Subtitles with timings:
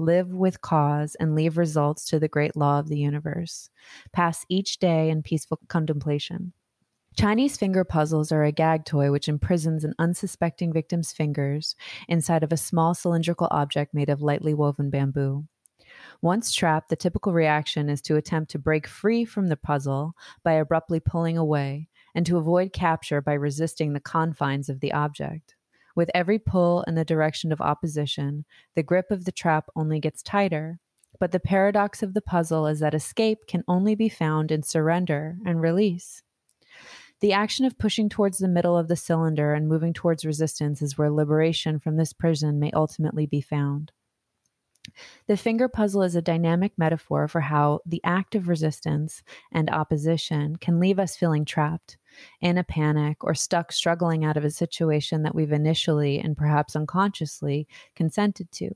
[0.00, 3.70] live with cause, and leave results to the great law of the universe.
[4.12, 6.52] Pass each day in peaceful contemplation.
[7.16, 11.74] Chinese finger puzzles are a gag toy which imprisons an unsuspecting victim's fingers
[12.08, 15.44] inside of a small cylindrical object made of lightly woven bamboo.
[16.22, 20.52] Once trapped, the typical reaction is to attempt to break free from the puzzle by
[20.52, 25.56] abruptly pulling away, and to avoid capture by resisting the confines of the object.
[26.00, 30.22] With every pull in the direction of opposition, the grip of the trap only gets
[30.22, 30.80] tighter.
[31.18, 35.36] But the paradox of the puzzle is that escape can only be found in surrender
[35.44, 36.22] and release.
[37.20, 40.96] The action of pushing towards the middle of the cylinder and moving towards resistance is
[40.96, 43.92] where liberation from this prison may ultimately be found.
[45.26, 49.22] The finger puzzle is a dynamic metaphor for how the act of resistance
[49.52, 51.98] and opposition can leave us feeling trapped,
[52.40, 56.76] in a panic, or stuck struggling out of a situation that we've initially and perhaps
[56.76, 58.70] unconsciously consented to.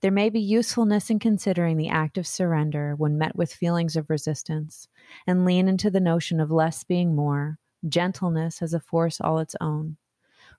[0.00, 4.10] There may be usefulness in considering the act of surrender when met with feelings of
[4.10, 4.88] resistance,
[5.26, 7.58] and lean into the notion of less being more,
[7.88, 9.96] gentleness as a force all its own.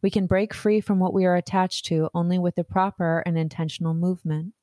[0.02, 3.38] We can break free from what we are attached to only with the proper and
[3.38, 4.54] intentional movement.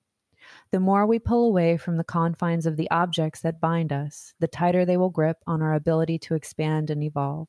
[0.70, 4.48] The more we pull away from the confines of the objects that bind us, the
[4.48, 7.48] tighter they will grip on our ability to expand and evolve.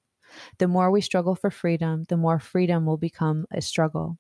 [0.58, 4.18] The more we struggle for freedom, the more freedom will become a struggle.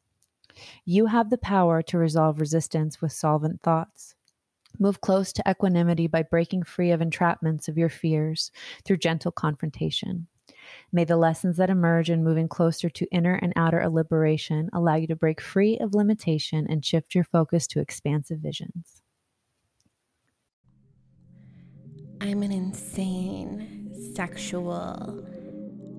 [0.85, 4.15] You have the power to resolve resistance with solvent thoughts.
[4.77, 8.51] Move close to equanimity by breaking free of entrapments of your fears
[8.85, 10.27] through gentle confrontation.
[10.91, 15.07] May the lessons that emerge in moving closer to inner and outer liberation allow you
[15.07, 19.01] to break free of limitation and shift your focus to expansive visions.
[22.21, 25.25] I'm an insane, sexual,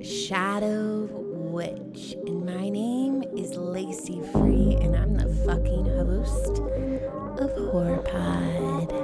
[0.02, 6.60] shadow witch, and my name is Lacey Free, and I'm the fucking host
[7.40, 8.99] of Horror Pod.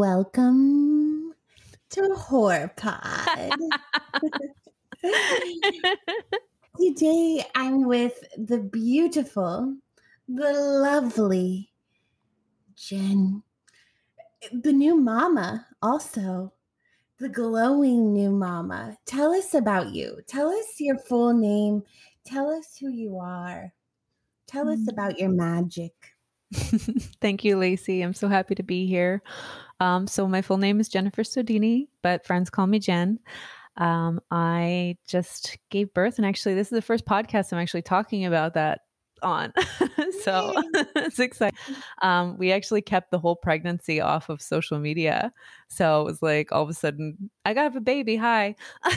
[0.00, 1.34] Welcome
[1.90, 3.50] to Horror Pod.
[6.80, 9.76] Today I'm with the beautiful,
[10.26, 11.70] the lovely
[12.76, 13.42] Jen,
[14.50, 16.54] the new mama, also
[17.18, 18.96] the glowing new mama.
[19.04, 20.20] Tell us about you.
[20.26, 21.82] Tell us your full name.
[22.24, 23.70] Tell us who you are.
[24.46, 24.92] Tell us Mm.
[24.92, 25.92] about your magic.
[27.20, 28.00] Thank you, Lacey.
[28.00, 29.22] I'm so happy to be here.
[29.80, 33.18] Um, so, my full name is Jennifer Sodini, but friends call me Jen.
[33.76, 38.26] Um, I just gave birth, and actually, this is the first podcast I'm actually talking
[38.26, 38.80] about that
[39.22, 39.52] on.
[40.22, 40.52] so,
[40.96, 41.56] it's exciting.
[42.02, 45.32] Um, we actually kept the whole pregnancy off of social media.
[45.68, 48.16] So, it was like all of a sudden, I got a baby.
[48.16, 48.54] Hi.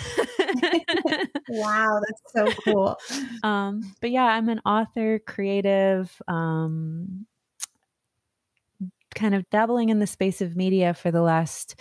[1.50, 2.22] Wow, that's
[2.56, 2.98] so cool.
[3.44, 7.26] um, but yeah, I'm an author, creative, um,
[9.14, 11.80] kind of dabbling in the space of media for the last,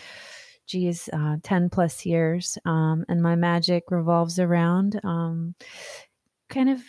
[0.66, 2.58] geez, uh, 10 plus years.
[2.64, 5.54] Um, and my magic revolves around um,
[6.48, 6.80] kind of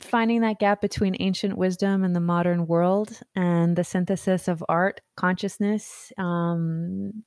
[0.00, 5.00] finding that gap between ancient wisdom and the modern world and the synthesis of art,
[5.16, 7.24] consciousness, um,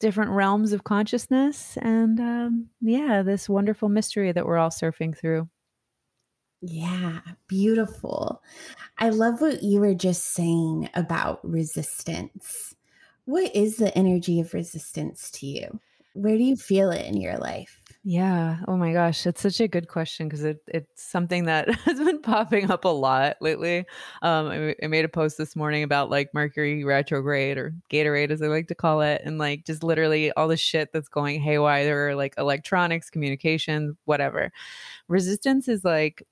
[0.00, 5.48] different realms of consciousness, and um, yeah, this wonderful mystery that we're all surfing through.
[6.66, 8.42] Yeah, beautiful.
[8.96, 12.74] I love what you were just saying about resistance.
[13.26, 15.80] What is the energy of resistance to you?
[16.14, 17.80] Where do you feel it in your life?
[18.02, 18.58] Yeah.
[18.66, 22.22] Oh my gosh, it's such a good question because it, it's something that has been
[22.22, 23.84] popping up a lot lately.
[24.22, 28.40] Um, I, I made a post this morning about like Mercury retrograde or Gatorade, as
[28.40, 32.14] I like to call it, and like just literally all the shit that's going haywire,
[32.14, 34.52] like electronics, communication, whatever.
[35.08, 36.26] Resistance is like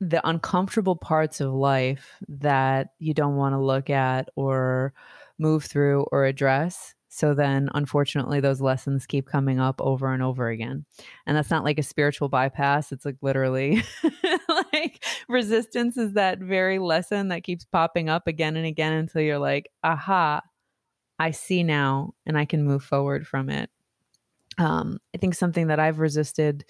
[0.00, 4.92] the uncomfortable parts of life that you don't want to look at or
[5.38, 6.94] move through or address.
[7.08, 10.84] So then, unfortunately, those lessons keep coming up over and over again.
[11.26, 12.92] And that's not like a spiritual bypass.
[12.92, 13.82] It's like literally
[14.72, 19.38] like resistance is that very lesson that keeps popping up again and again until you're
[19.38, 20.42] like, aha,
[21.18, 23.70] I see now and I can move forward from it.
[24.58, 26.64] Um, I think something that I've resisted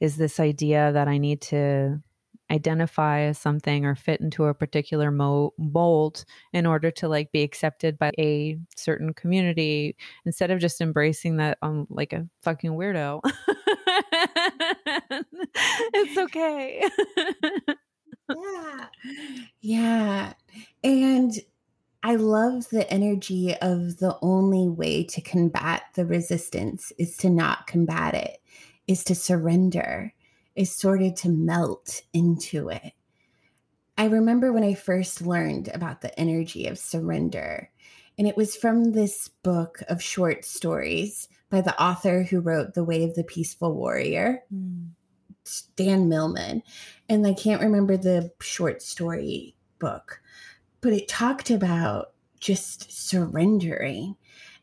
[0.00, 2.00] is this idea that I need to
[2.52, 7.42] identify as something or fit into a particular mo- mold in order to like be
[7.42, 9.96] accepted by a certain community
[10.26, 13.20] instead of just embracing that I'm like a fucking weirdo.
[15.94, 16.88] it's okay.
[18.28, 18.86] yeah.
[19.60, 20.32] Yeah.
[20.84, 21.32] And
[22.02, 27.68] I love the energy of the only way to combat the resistance is to not
[27.68, 28.38] combat it,
[28.88, 30.12] is to surrender,
[30.54, 32.92] is sort of to melt into it.
[33.96, 37.70] I remember when I first learned about the energy of surrender,
[38.18, 42.84] and it was from this book of short stories by the author who wrote The
[42.84, 44.88] Way of the Peaceful Warrior, mm.
[45.76, 46.62] Dan Millman.
[47.08, 50.20] And I can't remember the short story book,
[50.80, 54.16] but it talked about just surrendering.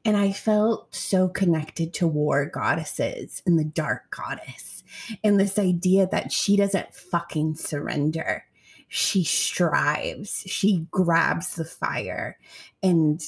[0.06, 4.79] And I felt so connected to war goddesses and the dark goddess
[5.24, 8.46] and this idea that she doesn't fucking surrender.
[8.88, 12.38] She strives, she grabs the fire
[12.82, 13.22] and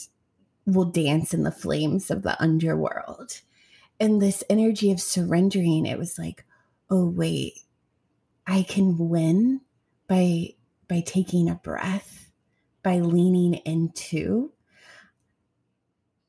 [0.66, 3.42] will dance in the flames of the underworld.
[4.00, 6.46] And this energy of surrendering, it was like,
[6.90, 7.60] oh, wait,
[8.48, 9.62] I can win
[10.08, 10.56] by
[10.88, 12.30] by taking a breath,
[12.84, 14.52] by leaning into.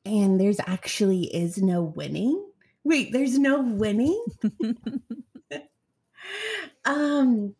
[0.05, 2.49] And there's actually is no winning.
[2.83, 4.23] Wait, there's no winning?
[6.85, 7.55] um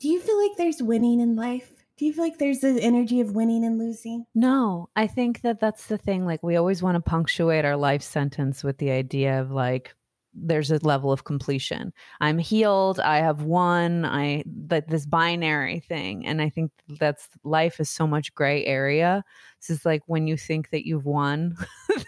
[0.00, 1.72] do you feel like there's winning in life?
[1.96, 4.26] Do you feel like there's the energy of winning and losing?
[4.34, 6.26] No, I think that that's the thing.
[6.26, 9.94] Like, we always want to punctuate our life sentence with the idea of like,
[10.34, 11.92] there's a level of completion.
[12.20, 13.00] I'm healed.
[13.00, 14.04] I have won.
[14.04, 19.24] I that this binary thing, and I think that's life is so much gray area.
[19.60, 21.56] This is like when you think that you've won,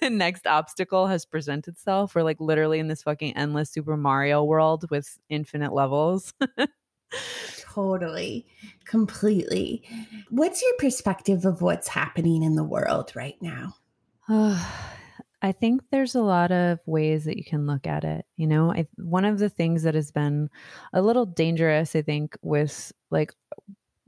[0.01, 2.15] the next obstacle has presented itself.
[2.15, 6.35] We're like literally in this fucking endless Super Mario world with infinite levels.
[7.59, 8.47] totally,
[8.85, 9.83] completely.
[10.31, 13.77] What's your perspective of what's happening in the world right now?
[15.47, 18.27] I think there's a lot of ways that you can look at it.
[18.37, 20.51] You know, I, one of the things that has been
[20.93, 23.33] a little dangerous, I think, with like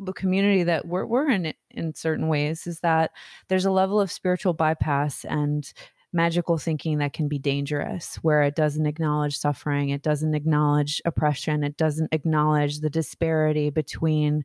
[0.00, 3.12] the community that we're, we're in in certain ways is that
[3.48, 5.72] there's a level of spiritual bypass and
[6.12, 11.62] magical thinking that can be dangerous where it doesn't acknowledge suffering it doesn't acknowledge oppression
[11.62, 14.42] it doesn't acknowledge the disparity between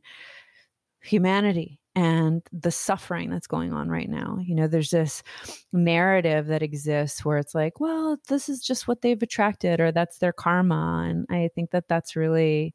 [1.00, 4.38] humanity and the suffering that's going on right now.
[4.42, 5.22] You know, there's this
[5.72, 10.18] narrative that exists where it's like, well, this is just what they've attracted or that's
[10.18, 11.06] their karma.
[11.08, 12.74] And I think that that's really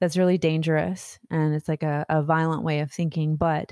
[0.00, 3.70] that's really dangerous and it's like a, a violent way of thinking but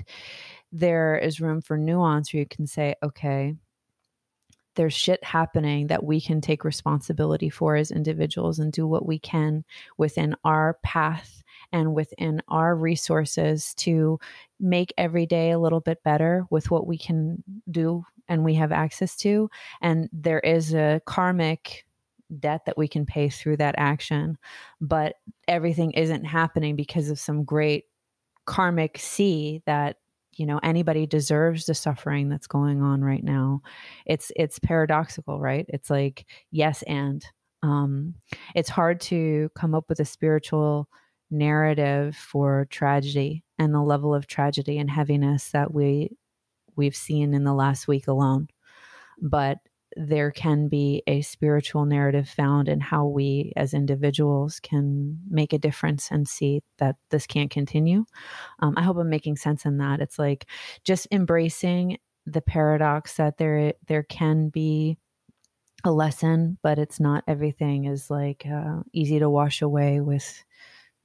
[0.71, 3.53] there is room for nuance where you can say okay
[4.81, 9.19] there's shit happening that we can take responsibility for as individuals and do what we
[9.19, 9.63] can
[9.99, 14.19] within our path and within our resources to
[14.59, 18.71] make every day a little bit better with what we can do and we have
[18.71, 19.51] access to.
[19.81, 21.85] And there is a karmic
[22.39, 24.35] debt that we can pay through that action.
[24.81, 25.17] But
[25.47, 27.85] everything isn't happening because of some great
[28.45, 29.97] karmic sea that
[30.41, 33.61] you know anybody deserves the suffering that's going on right now.
[34.07, 35.67] It's it's paradoxical right?
[35.69, 37.23] It's like yes and
[37.61, 38.15] um
[38.55, 40.89] it's hard to come up with a spiritual
[41.29, 46.09] narrative for tragedy and the level of tragedy and heaviness that we
[46.75, 48.47] we've seen in the last week alone.
[49.21, 49.59] But
[49.95, 55.59] there can be a spiritual narrative found in how we as individuals can make a
[55.59, 58.05] difference and see that this can't continue
[58.59, 60.47] um, i hope i'm making sense in that it's like
[60.83, 64.97] just embracing the paradox that there there can be
[65.83, 70.43] a lesson but it's not everything is like uh, easy to wash away with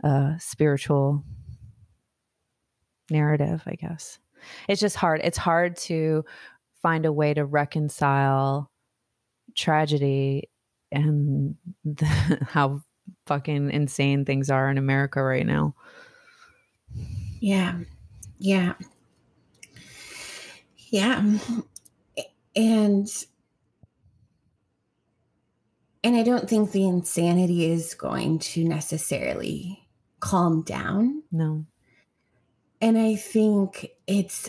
[0.05, 1.25] uh, spiritual
[3.11, 4.19] narrative, I guess.
[4.69, 5.21] It's just hard.
[5.25, 6.25] It's hard to
[6.83, 8.71] find a way to reconcile
[9.57, 10.49] tragedy
[10.93, 12.07] and the,
[12.49, 12.83] how
[13.27, 15.75] fucking insane things are in America right now.
[17.41, 17.81] Yeah.
[18.39, 18.75] Yeah.
[20.89, 21.39] Yeah.
[22.55, 23.09] And
[26.05, 29.87] and I don't think the insanity is going to necessarily
[30.21, 31.25] calm down.
[31.33, 31.67] No.
[32.81, 34.49] And I think it's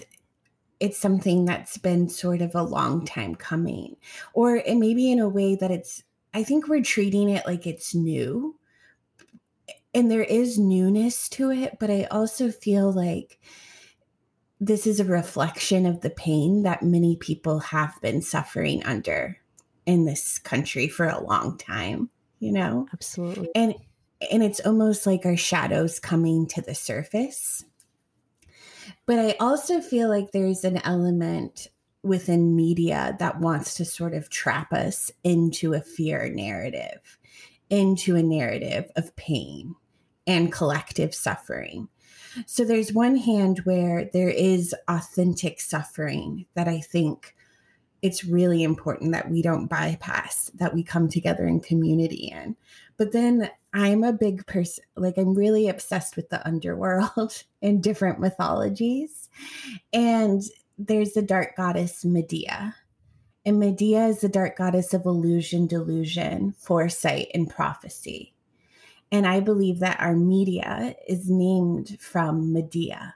[0.80, 3.96] it's something that's been sort of a long time coming
[4.34, 6.04] or eh, it may be in a way that it's
[6.34, 8.56] i think we're treating it like it's new
[9.98, 13.40] and there is newness to it, but I also feel like
[14.60, 19.40] this is a reflection of the pain that many people have been suffering under
[19.88, 22.88] in this country for a long time, you know?
[22.94, 23.50] Absolutely.
[23.56, 23.74] And
[24.32, 27.66] and it's almost like our shadows coming to the surface.
[29.08, 31.70] But I also feel like there's an element
[32.04, 37.18] within media that wants to sort of trap us into a fear narrative,
[37.70, 39.76] into a narrative of pain
[40.28, 41.88] and collective suffering.
[42.46, 47.34] So there's one hand where there is authentic suffering that I think
[48.08, 52.56] it's really important that we don't bypass, that we come together in community in.
[52.96, 58.22] But then I'm a big person, like, I'm really obsessed with the underworld and different
[58.22, 59.28] mythologies.
[59.92, 60.42] And
[60.78, 62.76] there's the dark goddess Medea.
[63.46, 68.34] And Medea is the dark goddess of illusion, delusion, foresight, and prophecy.
[69.12, 73.16] And I believe that our media is named from Medea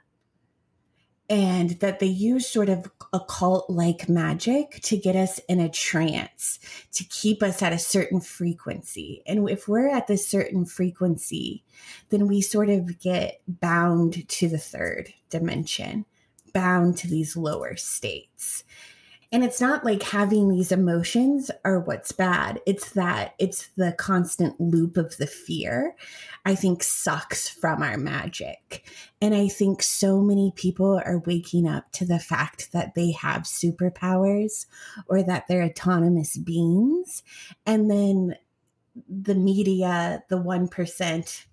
[1.32, 6.58] and that they use sort of occult like magic to get us in a trance,
[6.92, 9.22] to keep us at a certain frequency.
[9.26, 11.64] And if we're at this certain frequency,
[12.10, 16.04] then we sort of get bound to the third dimension,
[16.52, 18.62] bound to these lower states.
[19.32, 22.60] And it's not like having these emotions are what's bad.
[22.66, 25.96] It's that it's the constant loop of the fear,
[26.44, 28.86] I think, sucks from our magic.
[29.22, 33.42] And I think so many people are waking up to the fact that they have
[33.44, 34.66] superpowers
[35.08, 37.22] or that they're autonomous beings.
[37.64, 38.36] And then
[39.08, 41.44] the media, the 1%,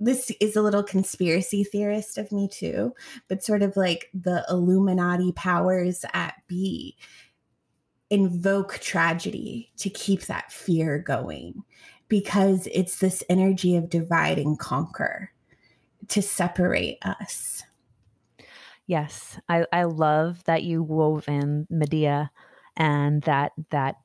[0.00, 2.94] this is a little conspiracy theorist of me too,
[3.28, 6.96] but sort of like the Illuminati powers at B
[8.08, 11.62] invoke tragedy to keep that fear going
[12.08, 15.30] because it's this energy of divide and conquer
[16.08, 17.62] to separate us.
[18.86, 22.32] Yes, I, I love that you wove in Medea
[22.76, 23.96] and that that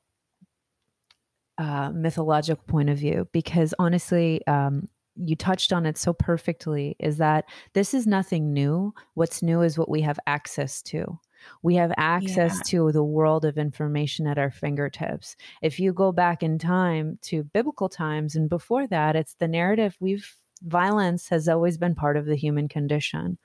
[1.58, 4.86] uh, mythological point of view because honestly, um,
[5.16, 8.94] you touched on it so perfectly is that this is nothing new.
[9.14, 11.18] What's new is what we have access to.
[11.62, 12.62] We have access yeah.
[12.66, 15.36] to the world of information at our fingertips.
[15.62, 19.96] If you go back in time to biblical times and before that, it's the narrative
[20.00, 23.38] we've violence has always been part of the human condition.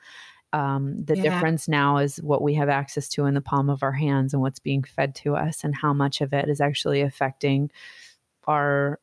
[0.54, 1.24] Um, the yeah.
[1.24, 4.42] difference now is what we have access to in the palm of our hands and
[4.42, 7.70] what's being fed to us, and how much of it is actually affecting
[8.48, 9.00] our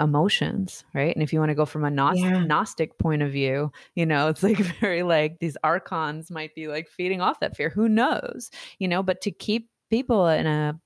[0.00, 1.14] emotions, right?
[1.14, 2.44] And if you want to go from a Gnostic, yeah.
[2.44, 6.88] Gnostic point of view, you know, it's like very like these archons might be like
[6.88, 7.70] feeding off that fear.
[7.70, 8.50] Who knows?
[8.78, 10.78] You know, but to keep people in a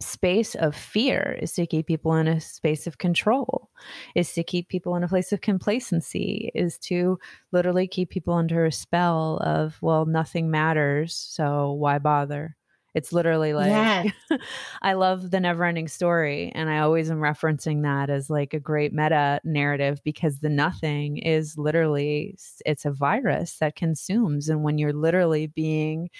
[0.00, 3.70] space of fear is to keep people in a space of control
[4.16, 7.18] is to keep people in a place of complacency is to
[7.52, 12.56] literally keep people under a spell of well nothing matters so why bother
[12.94, 14.12] it's literally like yes.
[14.82, 16.52] I love the never ending story.
[16.54, 21.16] And I always am referencing that as like a great meta narrative because the nothing
[21.18, 24.48] is literally it's a virus that consumes.
[24.48, 26.10] And when you're literally being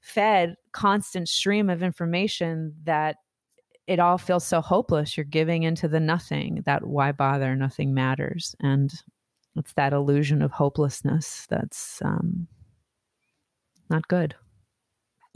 [0.00, 3.16] fed constant stream of information that
[3.88, 8.54] it all feels so hopeless, you're giving into the nothing, that why bother, nothing matters.
[8.60, 8.92] And
[9.56, 12.46] it's that illusion of hopelessness that's um,
[13.88, 14.34] not good.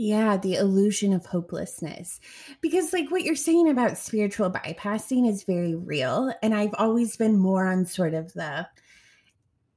[0.02, 2.20] Yeah, the illusion of hopelessness.
[2.62, 6.32] Because, like, what you're saying about spiritual bypassing is very real.
[6.42, 8.66] And I've always been more on sort of the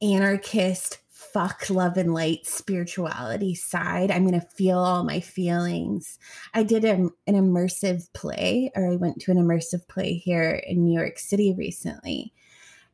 [0.01, 4.11] anarchist, fuck love and light spirituality side.
[4.11, 6.17] I'm going to feel all my feelings.
[6.53, 10.97] I did an immersive play, or I went to an immersive play here in New
[10.97, 12.31] York City recently.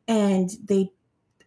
[0.08, 0.90] And they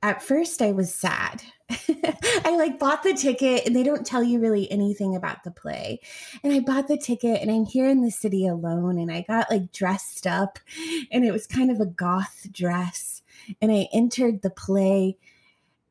[0.02, 1.42] at first I was sad.
[1.71, 6.00] I like bought the ticket and they don't tell you really anything about the play.
[6.42, 9.50] And I bought the ticket and I'm here in the city alone and I got
[9.50, 10.59] like dressed up
[11.11, 13.23] and it was kind of a goth dress.
[13.61, 15.16] And I entered the play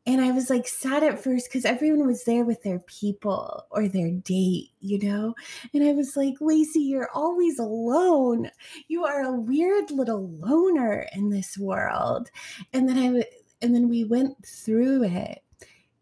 [0.05, 3.87] and I was like sad at first because everyone was there with their people or
[3.87, 5.35] their date, you know?
[5.73, 8.49] And I was like, Lacey, you're always alone.
[8.87, 12.31] You are a weird little loner in this world.
[12.73, 13.23] And then I
[13.61, 15.43] and then we went through it.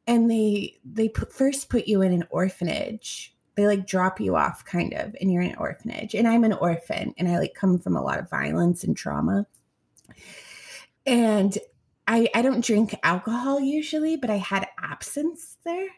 [0.07, 3.35] And they they put, first put you in an orphanage.
[3.55, 6.15] They like drop you off kind of and you're in an orphanage.
[6.15, 9.45] And i'm an orphan and i like come from a lot of violence and trauma.
[11.05, 11.57] And
[12.07, 15.89] i i don't drink alcohol usually but i had absinthe there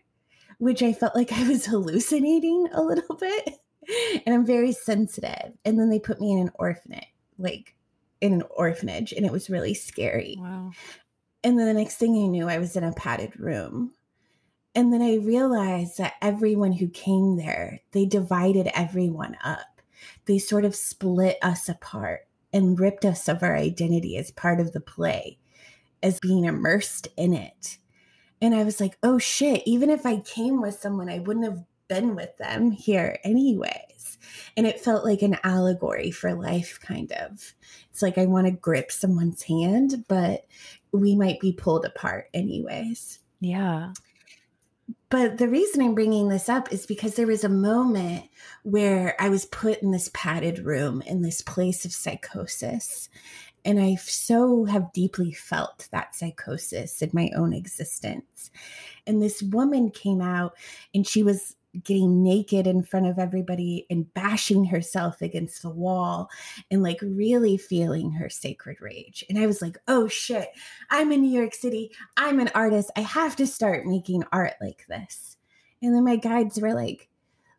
[0.57, 3.59] which i felt like i was hallucinating a little bit.
[4.25, 5.53] And i'm very sensitive.
[5.63, 7.05] And then they put me in an orphanage
[7.37, 7.75] like
[8.19, 10.35] in an orphanage and it was really scary.
[10.37, 10.71] Wow
[11.43, 13.93] And then the next thing I knew, I was in a padded room.
[14.73, 19.81] And then I realized that everyone who came there, they divided everyone up.
[20.25, 24.71] They sort of split us apart and ripped us of our identity as part of
[24.71, 25.39] the play,
[26.01, 27.77] as being immersed in it.
[28.41, 31.63] And I was like, oh shit, even if I came with someone, I wouldn't have
[31.87, 34.17] been with them here anyways.
[34.55, 37.53] And it felt like an allegory for life, kind of.
[37.91, 40.45] It's like I want to grip someone's hand, but
[40.91, 43.19] we might be pulled apart anyways.
[43.39, 43.93] Yeah.
[45.09, 48.25] But the reason I'm bringing this up is because there was a moment
[48.63, 53.09] where I was put in this padded room in this place of psychosis.
[53.65, 58.51] And I so have deeply felt that psychosis in my own existence.
[59.05, 60.53] And this woman came out
[60.95, 66.29] and she was getting naked in front of everybody and bashing herself against the wall
[66.69, 69.23] and like really feeling her sacred rage.
[69.29, 70.49] And I was like, oh shit,
[70.89, 71.91] I'm in New York City.
[72.17, 72.91] I'm an artist.
[72.95, 75.37] I have to start making art like this.
[75.81, 77.09] And then my guides were like,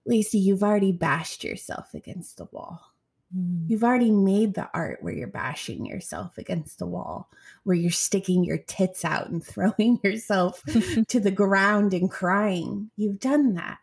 [0.05, 2.93] Lacey, you've already bashed yourself against the wall.
[3.37, 3.65] Mm.
[3.69, 7.31] You've already made the art where you're bashing yourself against the wall,
[7.65, 10.63] where you're sticking your tits out and throwing yourself
[11.09, 12.91] to the ground and crying.
[12.97, 13.79] You've done that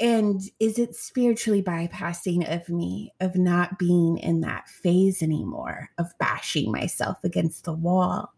[0.00, 6.06] and is it spiritually bypassing of me of not being in that phase anymore of
[6.18, 8.32] bashing myself against the wall?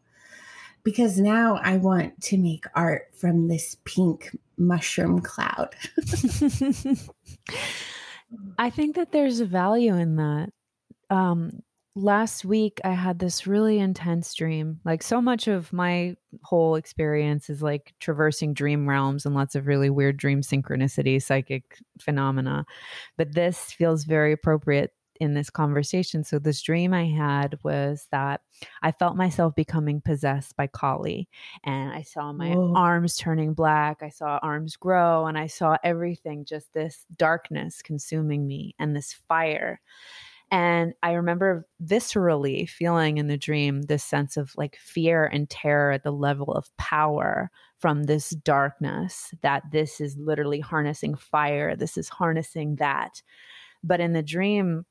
[0.85, 5.77] Because now i want to make art from this pink mushroom cloud.
[8.59, 10.51] I think that there's a value in that.
[11.11, 11.63] Um
[11.95, 14.81] last week I had this really intense dream.
[14.85, 19.67] Like so much of my whole experience is like traversing dream realms and lots of
[19.67, 22.65] really weird dream synchronicity, psychic phenomena.
[23.17, 26.25] But this feels very appropriate in this conversation.
[26.25, 28.41] So this dream I had was that
[28.83, 31.29] I felt myself becoming possessed by Kali
[31.63, 32.75] and I saw my Whoa.
[32.75, 38.47] arms turning black, I saw arms grow and I saw everything just this darkness consuming
[38.49, 39.81] me and this fire.
[40.53, 45.93] And I remember viscerally feeling in the dream this sense of like fear and terror
[45.93, 51.97] at the level of power from this darkness, that this is literally harnessing fire, this
[51.97, 53.23] is harnessing that.
[53.83, 54.85] But in the dream,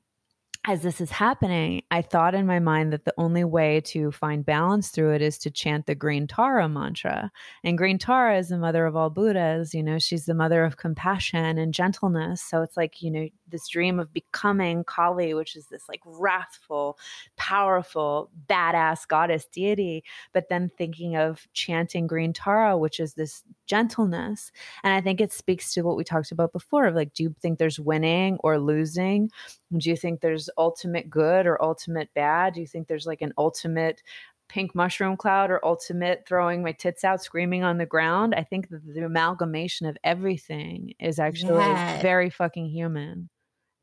[0.67, 4.45] as this is happening, I thought in my mind that the only way to find
[4.45, 7.32] balance through it is to chant the Green Tara mantra.
[7.63, 9.74] And Green Tara is the mother of all Buddhas.
[9.74, 12.43] You know, she's the mother of compassion and gentleness.
[12.43, 17.00] So it's like, you know, this dream of becoming Kali, which is this like wrathful,
[17.38, 24.52] powerful, badass goddess deity, but then thinking of chanting Green Tara, which is this gentleness.
[24.84, 27.34] And I think it speaks to what we talked about before of like, do you
[27.42, 29.32] think there's winning or losing?
[29.78, 32.56] Do you think there's ultimate good or ultimate bad?
[32.56, 34.04] Do you think there's like an ultimate
[34.50, 38.36] pink mushroom cloud or ultimate throwing my tits out screaming on the ground?
[38.36, 42.02] I think that the amalgamation of everything is actually yes.
[42.02, 43.30] very fucking human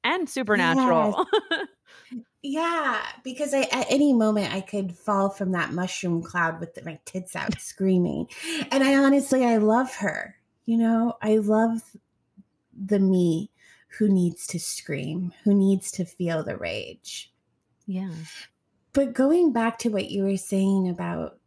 [0.05, 1.25] and supernatural.
[1.33, 2.21] Yes.
[2.43, 6.99] yeah, because I, at any moment I could fall from that mushroom cloud with my
[7.05, 8.29] tits out screaming.
[8.71, 10.37] And I honestly, I love her.
[10.67, 11.81] You know, I love
[12.79, 13.51] the me
[13.99, 17.33] who needs to scream, who needs to feel the rage.
[17.87, 18.13] Yeah.
[18.93, 21.39] But going back to what you were saying about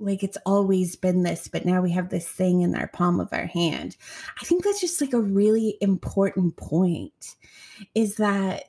[0.00, 3.32] like it's always been this, but now we have this thing in our palm of
[3.32, 3.96] our hand.
[4.40, 7.36] I think that's just like a really important point
[7.94, 8.64] is that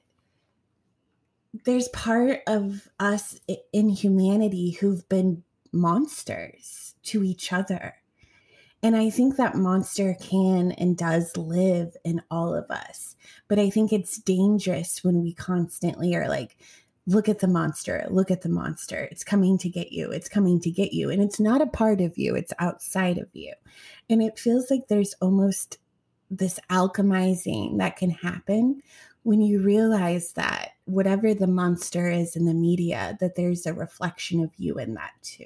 [1.63, 3.39] there's part of us
[3.71, 7.95] in humanity who've been monsters to each other.
[8.83, 13.15] And I think that monster can and does live in all of us.
[13.47, 16.57] But I think it's dangerous when we constantly are like,
[17.07, 19.07] look at the monster, look at the monster.
[19.11, 20.11] It's coming to get you.
[20.11, 21.09] It's coming to get you.
[21.09, 23.53] And it's not a part of you, it's outside of you.
[24.09, 25.77] And it feels like there's almost
[26.29, 28.81] this alchemizing that can happen
[29.23, 34.43] when you realize that whatever the monster is in the media, that there's a reflection
[34.43, 35.45] of you in that too.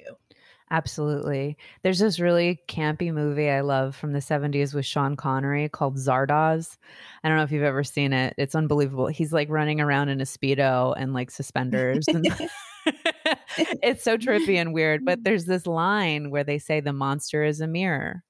[0.72, 1.56] Absolutely.
[1.82, 6.76] There's this really campy movie I love from the 70s with Sean Connery called Zardoz.
[7.24, 8.34] I don't know if you've ever seen it.
[8.38, 9.08] It's unbelievable.
[9.08, 12.06] He's like running around in a Speedo and like suspenders.
[12.06, 12.24] And
[13.82, 15.04] it's so trippy and weird.
[15.04, 18.22] But there's this line where they say the monster is a mirror.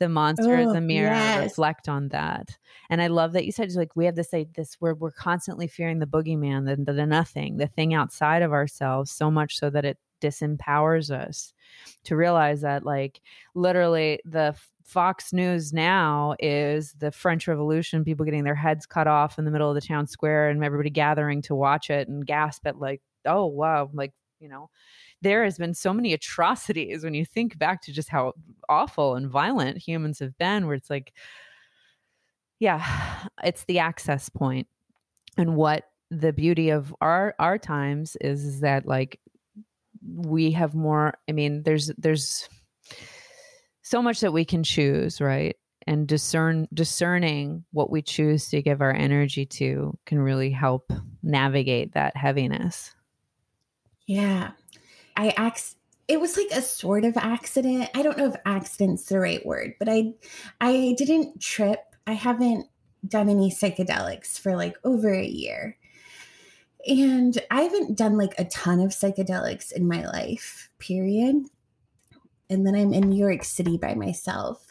[0.00, 1.12] The monster oh, is a oh, mirror.
[1.12, 1.44] Yes.
[1.44, 2.58] Reflect on that.
[2.88, 5.68] And I love that you said like we have this like this where we're constantly
[5.68, 9.70] fearing the boogeyman, the, the, the nothing, the thing outside of ourselves, so much so
[9.70, 11.52] that it disempowers us
[12.04, 13.20] to realize that like
[13.54, 19.38] literally the Fox News now is the French Revolution, people getting their heads cut off
[19.38, 22.66] in the middle of the town square and everybody gathering to watch it and gasp
[22.66, 24.68] at like, oh wow, like, you know,
[25.22, 28.32] there has been so many atrocities when you think back to just how
[28.68, 31.12] awful and violent humans have been, where it's like,
[32.58, 34.30] yeah, it's the access.
[35.36, 39.20] And what the beauty of our our times is, is that like
[40.02, 42.48] we have more i mean there's there's
[43.82, 45.56] so much that we can choose right?
[45.86, 51.94] And discern discerning what we choose to give our energy to can really help navigate
[51.94, 52.94] that heaviness.
[54.06, 54.52] Yeah
[55.16, 55.76] i ax
[56.08, 59.74] it was like a sort of accident i don't know if accident's the right word
[59.78, 60.12] but i
[60.60, 62.66] i didn't trip i haven't
[63.06, 65.76] done any psychedelics for like over a year
[66.86, 71.44] and I haven't done like a ton of psychedelics in my life, period.
[72.48, 74.69] And then I'm in New York City by myself.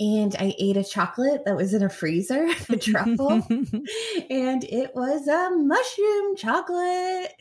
[0.00, 3.30] And I ate a chocolate that was in a freezer, a truffle,
[4.30, 7.32] and it was a mushroom chocolate.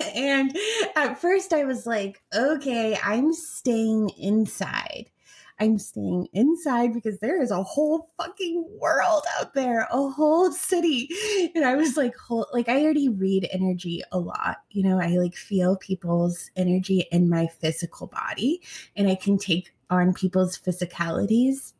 [0.14, 0.56] and
[0.94, 5.10] at first I was like, okay, I'm staying inside.
[5.58, 11.08] I'm staying inside because there is a whole fucking world out there, a whole city.
[11.54, 14.58] And I was like, whole, like I already read energy a lot.
[14.70, 18.60] You know, I like feel people's energy in my physical body
[18.96, 21.72] and I can take on people's physicalities.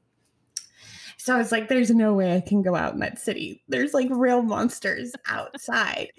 [1.18, 3.62] So I was like, there's no way I can go out in that city.
[3.68, 6.12] There's like real monsters outside.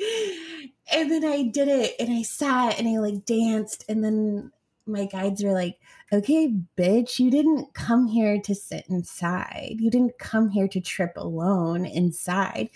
[0.91, 3.85] and then I did it and I sat and I like danced.
[3.87, 4.51] And then
[4.87, 5.79] my guides were like,
[6.11, 9.75] okay, bitch, you didn't come here to sit inside.
[9.79, 12.69] You didn't come here to trip alone inside.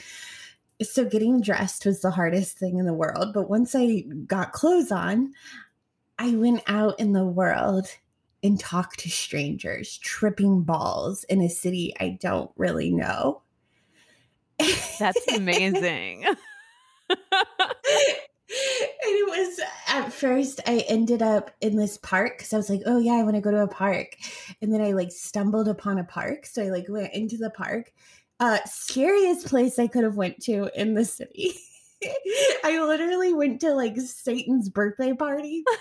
[0.82, 3.34] So getting dressed was the hardest thing in the world.
[3.34, 5.34] But once I got clothes on,
[6.18, 7.88] I went out in the world
[8.44, 13.44] and talked to strangers, tripping balls in a city I don't really know.
[15.00, 16.26] That's amazing.
[19.04, 22.82] and it was at first I ended up in this park because I was like,
[22.86, 24.18] oh yeah, I want to go to a park.
[24.62, 26.46] And then I like stumbled upon a park.
[26.46, 27.94] So I like went into the park.
[28.40, 31.54] Uh scariest place I could have went to in the city.
[32.64, 35.64] I literally went to like Satan's birthday party.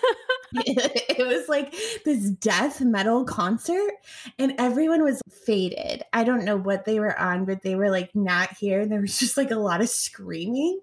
[0.55, 1.73] it was like
[2.05, 3.93] this death metal concert,
[4.37, 6.03] and everyone was faded.
[6.13, 8.81] I don't know what they were on, but they were like not here.
[8.81, 10.81] And there was just like a lot of screaming.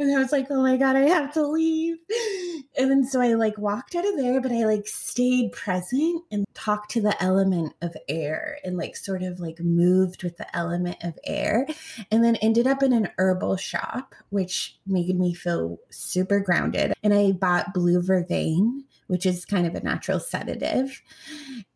[0.00, 1.96] And I was like, oh my God, I have to leave.
[2.76, 6.44] And then so I like walked out of there, but I like stayed present and
[6.54, 10.96] talked to the element of air and like sort of like moved with the element
[11.04, 11.68] of air.
[12.10, 16.94] And then ended up in an herbal shop, which made me feel super grounded.
[17.02, 21.00] And I bought blue vervain, which is kind of a natural sedative.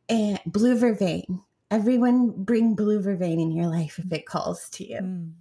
[0.08, 1.40] And blue vervain.
[1.70, 5.00] Everyone bring blue vervain in your life if it calls to you.
[5.00, 5.32] Mm.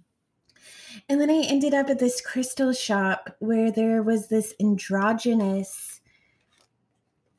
[1.08, 6.00] And then I ended up at this crystal shop where there was this androgynous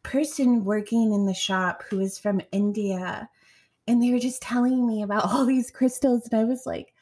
[0.04, 3.30] person working in the shop who was from India.
[3.88, 6.28] And they were just telling me about all these crystals.
[6.32, 6.94] And I was like,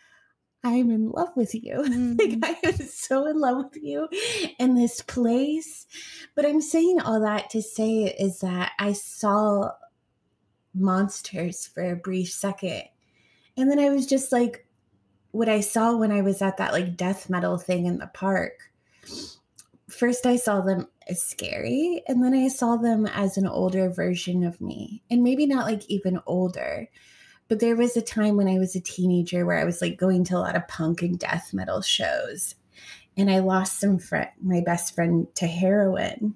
[0.67, 1.75] I'm in love with you.
[1.77, 2.41] Mm.
[2.41, 4.09] like I am so in love with you
[4.59, 5.87] in this place.
[6.35, 9.71] But I'm saying all that to say is that I saw
[10.73, 12.83] monsters for a brief second.
[13.55, 14.67] And then I was just like
[15.31, 18.53] what I saw when I was at that like death metal thing in the park.
[19.89, 24.43] First I saw them as scary and then I saw them as an older version
[24.43, 25.01] of me.
[25.09, 26.89] And maybe not like even older
[27.47, 30.23] but there was a time when I was a teenager where I was like going
[30.25, 32.55] to a lot of punk and death metal shows.
[33.15, 36.35] And I lost some friend, my best friend to heroin.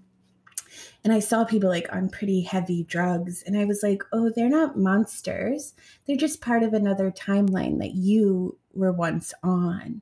[1.03, 3.43] And I saw people like on pretty heavy drugs.
[3.45, 5.73] And I was like, oh, they're not monsters.
[6.05, 10.01] They're just part of another timeline that you were once on.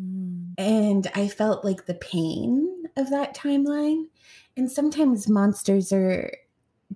[0.00, 0.54] Mm.
[0.58, 4.06] And I felt like the pain of that timeline.
[4.56, 6.32] And sometimes monsters are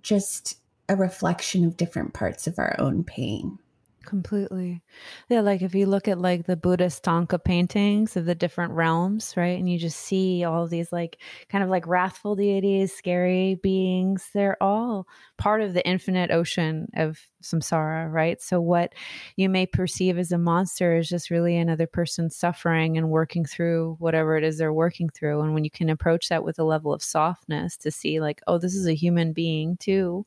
[0.02, 3.58] just a reflection of different parts of our own pain.
[4.06, 4.82] Completely.
[5.28, 9.34] Yeah, like if you look at like the Buddhist Thangka paintings of the different realms,
[9.36, 9.58] right?
[9.58, 14.28] And you just see all these like kind of like wrathful deities, scary beings.
[14.32, 18.40] They're all part of the infinite ocean of samsara, right?
[18.40, 18.92] So what
[19.34, 23.96] you may perceive as a monster is just really another person suffering and working through
[23.98, 25.40] whatever it is they're working through.
[25.40, 28.58] And when you can approach that with a level of softness to see like, oh,
[28.58, 30.24] this is a human being too.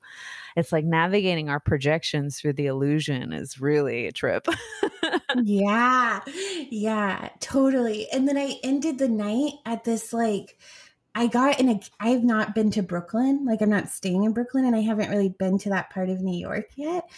[0.56, 4.48] It's like navigating our projections through the illusion is really a trip.
[5.44, 6.22] yeah.
[6.70, 8.08] Yeah, totally.
[8.12, 10.58] And then I ended the night at this like
[11.16, 13.46] I got in a I've not been to Brooklyn.
[13.46, 16.22] Like I'm not staying in Brooklyn and I haven't really been to that part of
[16.22, 17.10] New York yet.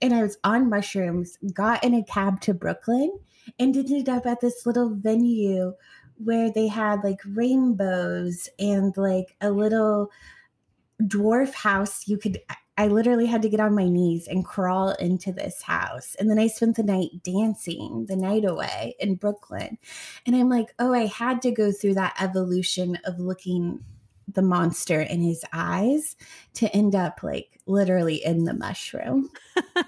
[0.00, 3.18] And I was on mushrooms, got in a cab to Brooklyn
[3.58, 5.74] and ended up at this little venue
[6.22, 10.10] where they had like rainbows and like a little
[11.02, 12.40] dwarf house you could
[12.76, 16.14] I literally had to get on my knees and crawl into this house.
[16.18, 19.78] And then I spent the night dancing the night away in Brooklyn.
[20.26, 23.82] And I'm like, oh, I had to go through that evolution of looking
[24.32, 26.16] the monster in his eyes
[26.54, 29.30] to end up like literally in the mushroom.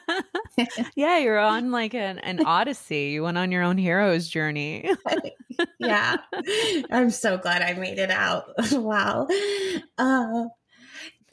[0.95, 3.11] yeah, you're on like an, an odyssey.
[3.11, 4.91] You went on your own hero's journey.
[5.79, 6.17] yeah.
[6.91, 8.51] I'm so glad I made it out.
[8.73, 9.27] wow.
[9.97, 10.45] Uh,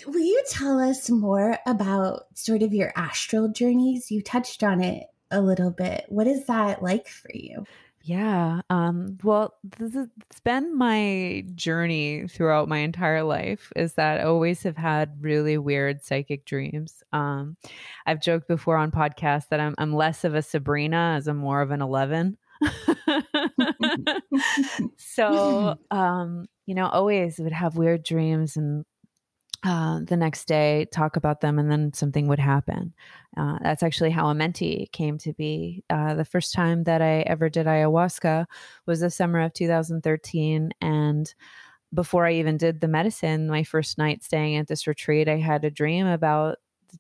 [0.06, 4.12] will you tell us more about sort of your astral journeys?
[4.12, 6.06] You touched on it a little bit.
[6.10, 7.66] What is that like for you?
[8.04, 8.62] Yeah.
[8.70, 14.24] Um, well, this is, it's been my journey throughout my entire life is that I
[14.26, 17.02] always have had really weird psychic dreams.
[17.12, 17.58] Um,
[18.06, 21.64] I've joked before on podcasts that I'm, I'm less of a Sabrina as I'm more
[21.64, 22.38] of an 11.
[24.98, 28.86] so, um, you know, always would have weird dreams and
[29.66, 32.94] uh, the next day talk about them and then something would happen.
[33.36, 35.84] Uh, that's actually how Amenti came to be.
[35.90, 38.46] Uh, the first time that i ever did ayahuasca
[38.86, 41.34] was the summer of 2013 and
[41.94, 45.64] before i even did the medicine my first night staying at this retreat i had
[45.64, 46.58] a dream about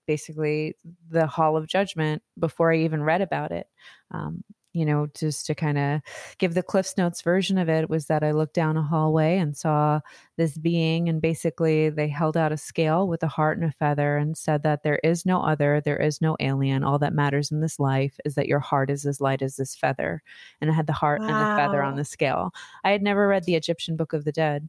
[0.07, 0.75] basically
[1.09, 3.67] the hall of judgment before i even read about it.
[4.11, 4.43] Um,
[4.75, 6.01] you know, just to kind of
[6.37, 9.55] give the Cliffs Notes version of it was that I looked down a hallway and
[9.55, 10.01] saw
[10.35, 14.17] this being, and basically they held out a scale with a heart and a feather
[14.17, 16.83] and said that there is no other, there is no alien.
[16.83, 19.75] All that matters in this life is that your heart is as light as this
[19.75, 20.21] feather.
[20.59, 21.27] And it had the heart wow.
[21.27, 22.53] and the feather on the scale.
[22.83, 24.67] I had never read the Egyptian Book of the Dead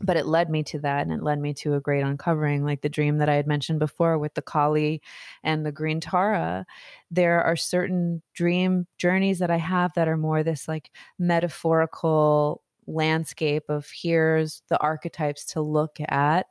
[0.00, 2.82] but it led me to that and it led me to a great uncovering like
[2.82, 5.00] the dream that i had mentioned before with the kali
[5.42, 6.66] and the green tara.
[7.10, 13.64] There are certain dream journeys that i have that are more this like metaphorical landscape
[13.68, 16.46] of here's the archetypes to look at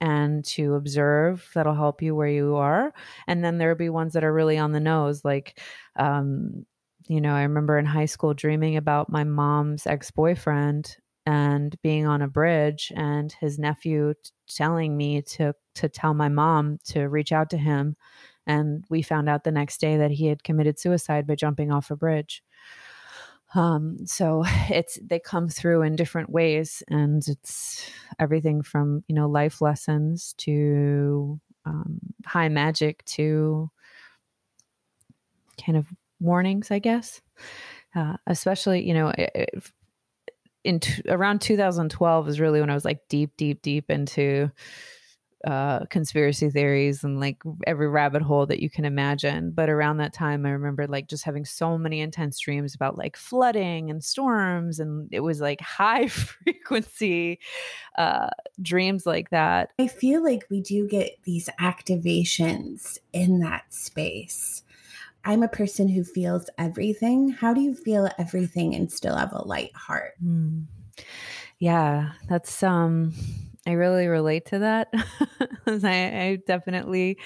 [0.00, 2.92] and to observe that'll help you where you are.
[3.26, 5.60] And then there'll be ones that are really on the nose like
[5.96, 6.64] um
[7.08, 12.22] you know i remember in high school dreaming about my mom's ex-boyfriend and being on
[12.22, 17.32] a bridge and his nephew t- telling me to to tell my mom to reach
[17.32, 17.96] out to him.
[18.46, 21.90] And we found out the next day that he had committed suicide by jumping off
[21.90, 22.42] a bridge.
[23.54, 29.28] Um, so it's they come through in different ways and it's everything from you know
[29.28, 33.70] life lessons to um, high magic to
[35.62, 35.86] kind of
[36.20, 37.20] warnings i guess.
[37.94, 39.12] Uh, especially you know
[40.64, 44.50] in t- around 2012 is really when I was like deep, deep, deep into
[45.46, 49.52] uh, conspiracy theories and like every rabbit hole that you can imagine.
[49.52, 53.16] But around that time, I remember like just having so many intense dreams about like
[53.16, 57.38] flooding and storms, and it was like high frequency
[57.96, 58.28] uh,
[58.60, 59.70] dreams like that.
[59.78, 64.62] I feel like we do get these activations in that space.
[65.24, 67.28] I'm a person who feels everything.
[67.30, 70.12] How do you feel everything and still have a light heart?
[70.24, 70.66] Mm.
[71.58, 73.12] Yeah, that's um
[73.66, 74.88] I really relate to that.
[75.66, 77.18] I, I, definitely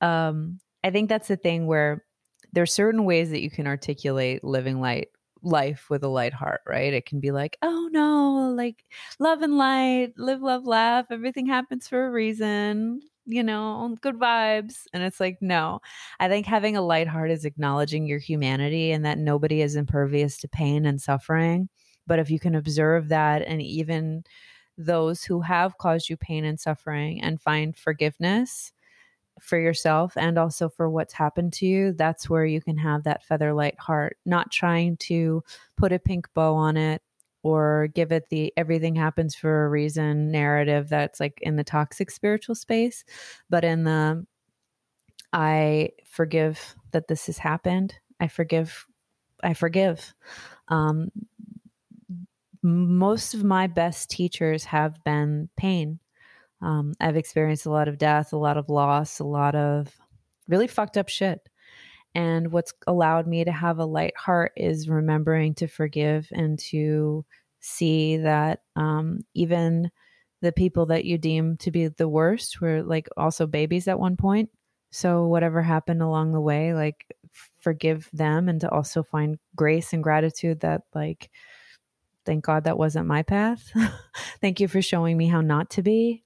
[0.00, 2.04] um I think that's the thing where
[2.52, 5.08] there's certain ways that you can articulate living light
[5.42, 6.94] life with a light heart, right?
[6.94, 8.84] It can be like, oh no, like
[9.18, 14.82] love and light, live, love, laugh, everything happens for a reason you know, good vibes.
[14.92, 15.80] And it's like, no,
[16.18, 20.38] I think having a light heart is acknowledging your humanity and that nobody is impervious
[20.38, 21.68] to pain and suffering.
[22.06, 24.24] But if you can observe that and even
[24.76, 28.72] those who have caused you pain and suffering and find forgiveness
[29.40, 33.24] for yourself and also for what's happened to you, that's where you can have that
[33.24, 35.42] feather light heart, not trying to
[35.76, 37.02] put a pink bow on it
[37.42, 42.10] or give it the everything happens for a reason narrative that's like in the toxic
[42.10, 43.04] spiritual space
[43.50, 44.24] but in the
[45.32, 47.94] i forgive that this has happened.
[48.20, 48.86] I forgive
[49.42, 50.14] i forgive.
[50.68, 51.10] Um,
[52.62, 55.98] most of my best teachers have been pain.
[56.60, 59.92] Um, i've experienced a lot of death a lot of loss a lot of
[60.46, 61.40] really fucked up shit
[62.14, 67.24] and what's allowed me to have a light heart is remembering to forgive and to
[67.60, 69.90] see that um, even
[70.42, 74.16] the people that you deem to be the worst were like also babies at one
[74.16, 74.50] point.
[74.90, 77.06] So, whatever happened along the way, like
[77.60, 81.30] forgive them and to also find grace and gratitude that, like,
[82.26, 83.72] thank God that wasn't my path.
[84.42, 86.24] thank you for showing me how not to be.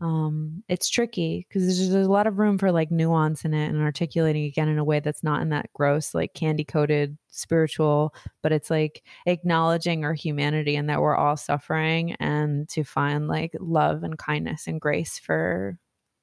[0.00, 3.68] Um, it's tricky because there's, there's a lot of room for like nuance in it
[3.68, 8.14] and articulating again in a way that's not in that gross like candy coated spiritual
[8.42, 13.54] but it's like acknowledging our humanity and that we're all suffering and to find like
[13.60, 15.78] love and kindness and grace for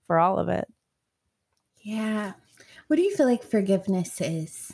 [0.07, 0.67] for all of it
[1.83, 2.33] Yeah.
[2.87, 4.73] What do you feel like forgiveness is?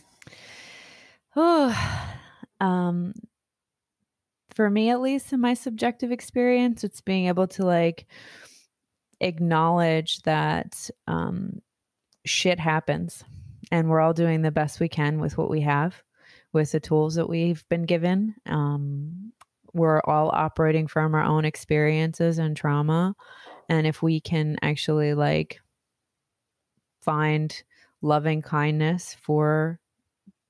[1.35, 2.03] Oh,
[2.59, 3.13] um,
[4.53, 8.07] for me at least, in my subjective experience, it's being able to like
[9.19, 11.61] acknowledge that um,
[12.25, 13.23] shit happens,
[13.71, 16.01] and we're all doing the best we can with what we have,
[16.53, 18.35] with the tools that we've been given.
[18.45, 19.33] Um,
[19.73, 23.15] we're all operating from our own experiences and trauma,
[23.69, 25.59] and if we can actually like
[27.01, 27.63] find
[28.01, 29.79] loving kindness for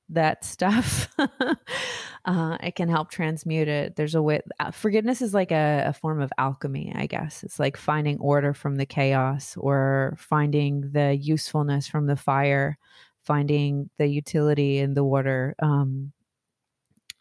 [0.10, 1.10] that stuff
[2.28, 3.96] uh, it can help transmute it.
[3.96, 7.44] There's a way uh, forgiveness is like a, a form of alchemy i guess.
[7.44, 12.78] It's like finding order from the chaos or finding the usefulness from the fire
[13.24, 15.56] finding the utility in the water.
[15.60, 16.12] Um,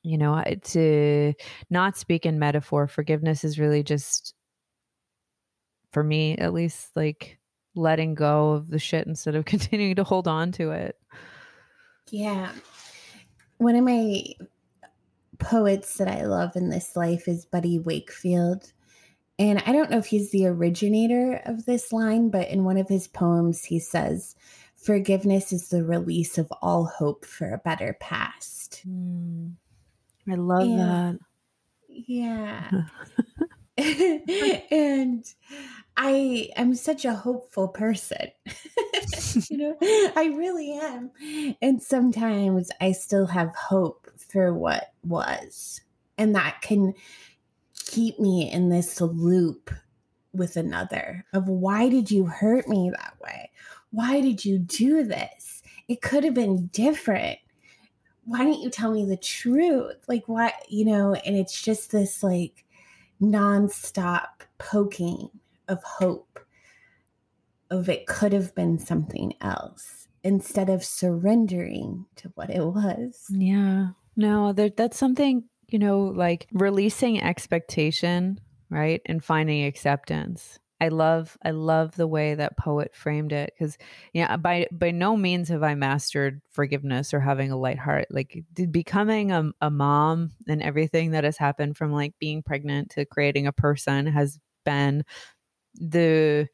[0.02, 1.34] you know to
[1.68, 4.34] not speak in metaphor forgiveness is really just
[5.90, 7.40] for me at least like
[7.74, 10.96] letting go of the shit instead of continuing to hold on to it.
[12.10, 12.50] Yeah.
[13.58, 14.24] One of my
[15.38, 18.72] poets that I love in this life is Buddy Wakefield.
[19.38, 22.88] And I don't know if he's the originator of this line, but in one of
[22.88, 24.34] his poems, he says,
[24.76, 28.82] Forgiveness is the release of all hope for a better past.
[28.88, 29.54] Mm.
[30.28, 30.76] I love Yeah.
[30.76, 31.18] that.
[31.88, 32.70] Yeah.
[34.70, 35.24] and
[35.96, 38.28] I am such a hopeful person.
[39.48, 39.76] you know,
[40.16, 41.10] I really am.
[41.62, 45.80] And sometimes I still have hope for what was.
[46.18, 46.94] And that can
[47.74, 49.70] keep me in this loop
[50.32, 53.50] with another of why did you hurt me that way?
[53.90, 55.62] Why did you do this?
[55.88, 57.38] It could have been different.
[58.24, 59.96] Why didn't you tell me the truth?
[60.08, 62.64] Like, why, you know, and it's just this like
[63.22, 64.26] nonstop
[64.58, 65.30] poking
[65.68, 66.40] of hope
[67.70, 73.26] of it could have been something else instead of surrendering to what it was.
[73.30, 73.88] Yeah.
[74.16, 79.00] No, there, that's something, you know, like releasing expectation, right?
[79.06, 80.58] And finding acceptance.
[80.80, 83.78] I love I love the way that poet framed it because
[84.12, 88.44] yeah by by no means have I mastered forgiveness or having a light heart like
[88.70, 93.46] becoming a, a mom and everything that has happened from like being pregnant to creating
[93.46, 95.02] a person has been
[95.80, 96.48] the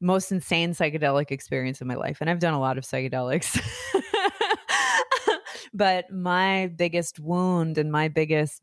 [0.00, 3.60] most insane psychedelic experience of my life and I've done a lot of psychedelics.
[5.74, 8.62] But my biggest wound and my biggest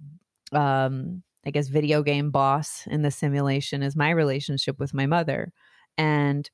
[0.53, 5.51] um I guess video game boss in the simulation is my relationship with my mother
[5.97, 6.49] and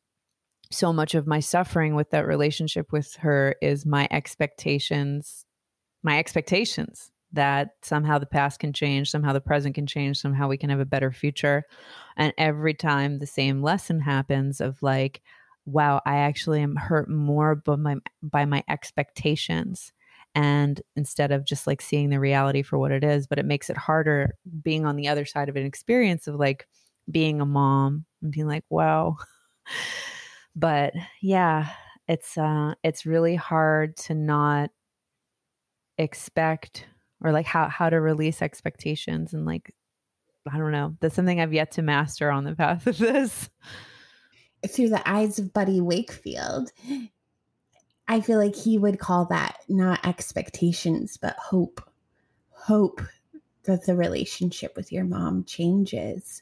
[0.72, 5.46] so much of my suffering with that relationship with her is my expectations
[6.04, 10.58] my expectations that somehow the past can change somehow the present can change somehow we
[10.58, 11.64] can have a better future.
[12.16, 15.22] And every time the same lesson happens of like
[15.66, 19.92] wow i actually am hurt more by my by my expectations.
[20.36, 23.70] And instead of just like seeing the reality for what it is but it makes
[23.70, 26.68] it harder being on the other side of an experience of like
[27.10, 29.18] being a mom and being like wow.
[30.56, 31.70] But yeah
[32.08, 34.70] it's uh it's really hard to not
[35.98, 36.86] expect
[37.22, 39.74] or like how how to release expectations and like
[40.52, 43.50] i don't know that's something i've yet to master on the path of this
[44.68, 46.72] Through the eyes of Buddy Wakefield,
[48.08, 51.82] I feel like he would call that not expectations, but hope.
[52.50, 53.02] Hope
[53.64, 56.42] that the relationship with your mom changes,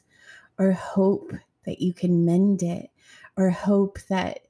[0.58, 1.32] or hope
[1.66, 2.90] that you can mend it,
[3.36, 4.40] or hope that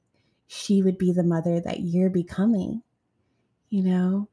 [0.47, 2.81] she would be the mother that you're becoming.
[3.69, 4.29] You know,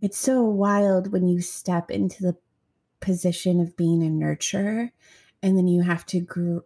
[0.00, 2.36] it's so wild when you step into the
[3.00, 4.90] position of being a nurturer
[5.42, 6.58] and then you have to gr-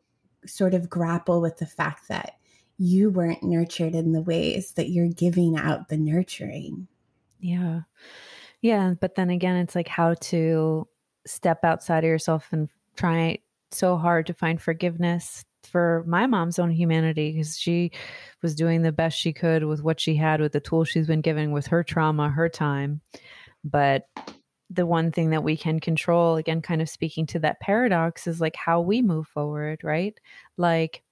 [0.47, 2.37] sort of grapple with the fact that
[2.79, 6.89] you weren't nurtured in the ways that you're giving out the nurturing.
[7.39, 7.83] Yeah.
[8.61, 8.95] Yeah.
[8.99, 10.89] But then again, it's like how to
[11.27, 13.39] step outside of yourself and try
[13.71, 17.91] so hard to find forgiveness for my mom's own humanity because she
[18.43, 21.21] was doing the best she could with what she had with the tools she's been
[21.21, 23.01] given with her trauma, her time.
[23.65, 24.09] But
[24.71, 28.41] the one thing that we can control, again, kind of speaking to that paradox, is
[28.41, 30.19] like how we move forward, right?
[30.57, 31.03] Like,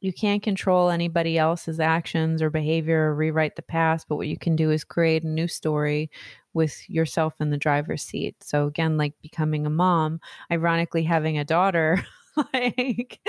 [0.00, 4.36] you can't control anybody else's actions or behavior or rewrite the past, but what you
[4.36, 6.10] can do is create a new story
[6.52, 8.36] with yourself in the driver's seat.
[8.42, 10.20] So again, like becoming a mom,
[10.52, 12.04] ironically having a daughter
[12.54, 13.20] like,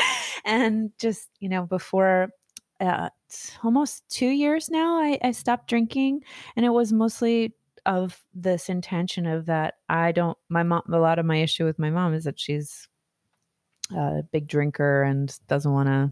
[0.45, 2.29] and just, you know, before
[2.79, 3.09] uh,
[3.63, 6.21] almost two years now, I, I stopped drinking.
[6.55, 7.53] And it was mostly
[7.85, 11.79] of this intention of that I don't, my mom, a lot of my issue with
[11.79, 12.87] my mom is that she's
[13.95, 16.09] a big drinker and doesn't want to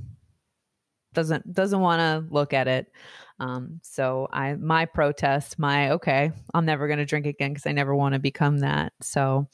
[1.13, 2.91] doesn't doesn't want to look at it
[3.39, 7.71] um, so I my protest, my okay, I'm never going to drink again because I
[7.71, 8.93] never want to become that.
[9.01, 9.47] So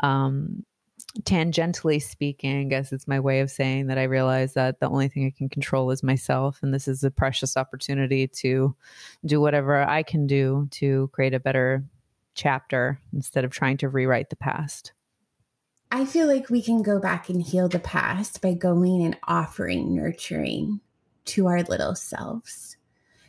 [0.00, 0.64] um,
[1.22, 5.08] tangentially speaking, I guess it's my way of saying that I realize that the only
[5.08, 8.74] thing I can control is myself, and this is a precious opportunity to
[9.24, 11.84] do whatever I can do to create a better
[12.34, 14.92] chapter instead of trying to rewrite the past.
[15.90, 19.94] I feel like we can go back and heal the past by going and offering
[19.94, 20.80] nurturing
[21.26, 22.76] to our little selves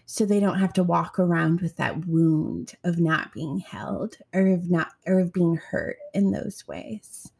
[0.05, 4.47] so they don't have to walk around with that wound of not being held or
[4.47, 7.31] of not or of being hurt in those ways.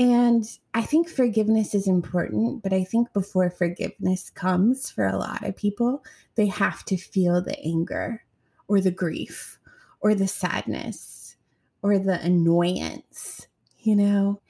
[0.00, 5.46] And I think forgiveness is important, but I think before forgiveness comes for a lot
[5.46, 6.02] of people,
[6.36, 8.24] they have to feel the anger
[8.66, 9.58] or the grief
[10.00, 11.36] or the sadness
[11.82, 13.46] or the annoyance,
[13.80, 14.40] you know?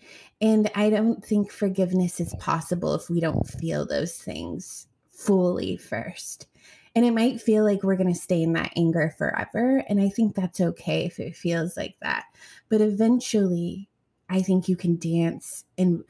[0.40, 6.46] And I don't think forgiveness is possible if we don't feel those things fully first.
[6.94, 9.82] And it might feel like we're going to stay in that anger forever.
[9.88, 12.26] And I think that's okay if it feels like that.
[12.68, 13.89] But eventually,
[14.30, 15.64] I think you can dance.
[15.76, 16.04] And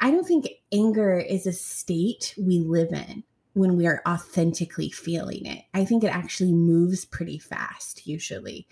[0.00, 3.22] I don't think anger is a state we live in
[3.52, 5.64] when we are authentically feeling it.
[5.72, 8.66] I think it actually moves pretty fast, usually.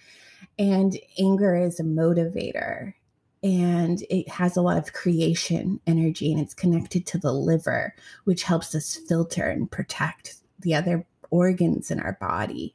[0.58, 2.94] And anger is a motivator
[3.42, 7.94] and it has a lot of creation energy and it's connected to the liver,
[8.24, 12.74] which helps us filter and protect the other organs in our body.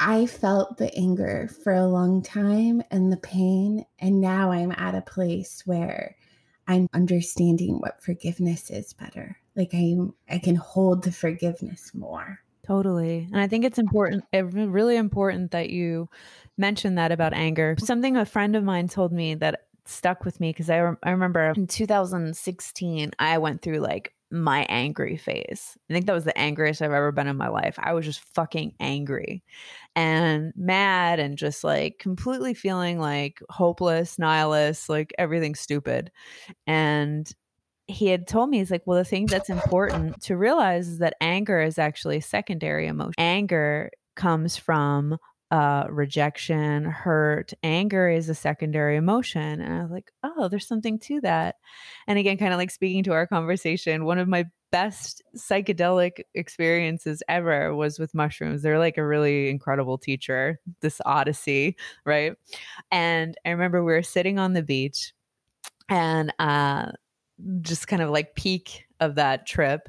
[0.00, 3.84] I felt the anger for a long time and the pain.
[3.98, 6.16] And now I'm at a place where
[6.68, 9.38] I'm understanding what forgiveness is better.
[9.56, 12.40] Like I'm, I can hold the forgiveness more.
[12.64, 13.26] Totally.
[13.32, 16.08] And I think it's important, really important that you
[16.58, 17.76] mention that about anger.
[17.78, 21.10] Something a friend of mine told me that stuck with me because I, re- I
[21.10, 25.76] remember in 2016, I went through like my angry phase.
[25.88, 27.76] I think that was the angriest I've ever been in my life.
[27.78, 29.42] I was just fucking angry
[29.96, 36.10] and mad and just like completely feeling like hopeless, nihilist, like everything stupid.
[36.66, 37.30] And
[37.86, 41.14] he had told me, he's like, well, the thing that's important to realize is that
[41.22, 43.14] anger is actually a secondary emotion.
[43.16, 45.16] Anger comes from
[45.50, 49.60] uh, rejection, hurt, anger is a secondary emotion.
[49.60, 51.56] And I was like, oh, there's something to that.
[52.06, 57.22] And again, kind of like speaking to our conversation, one of my best psychedelic experiences
[57.28, 58.62] ever was with mushrooms.
[58.62, 62.34] They're like a really incredible teacher, this odyssey, right?
[62.90, 65.14] And I remember we were sitting on the beach
[65.88, 66.92] and uh,
[67.62, 69.88] just kind of like peak of that trip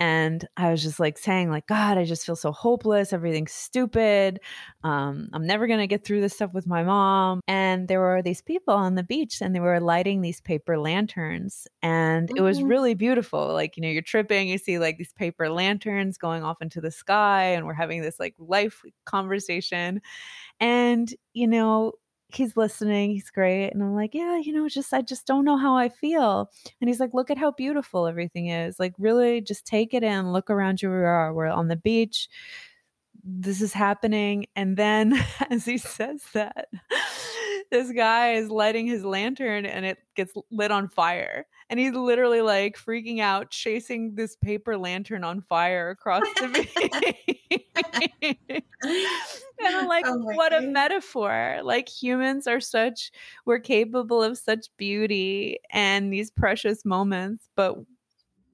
[0.00, 4.40] and i was just like saying like god i just feel so hopeless everything's stupid
[4.82, 8.22] um, i'm never going to get through this stuff with my mom and there were
[8.22, 12.38] these people on the beach and they were lighting these paper lanterns and mm-hmm.
[12.38, 12.68] it was mm-hmm.
[12.68, 16.62] really beautiful like you know you're tripping you see like these paper lanterns going off
[16.62, 20.00] into the sky and we're having this like life conversation
[20.58, 21.92] and you know
[22.34, 23.10] he's listening.
[23.10, 23.70] He's great.
[23.70, 26.50] And I'm like, yeah, you know, just, I just don't know how I feel.
[26.80, 28.78] And he's like, look at how beautiful everything is.
[28.78, 30.90] Like, really just take it in, look around you.
[30.90, 32.28] We are, we're on the beach.
[33.22, 34.46] This is happening.
[34.56, 35.14] And then
[35.50, 36.68] as he says that,
[37.70, 41.46] this guy is lighting his lantern and it gets lit on fire.
[41.68, 46.74] And he's literally like freaking out, chasing this paper lantern on fire across the beach.
[48.82, 50.64] and I'm like, oh what God.
[50.64, 51.60] a metaphor.
[51.62, 53.12] Like humans are such,
[53.46, 57.76] we're capable of such beauty and these precious moments, but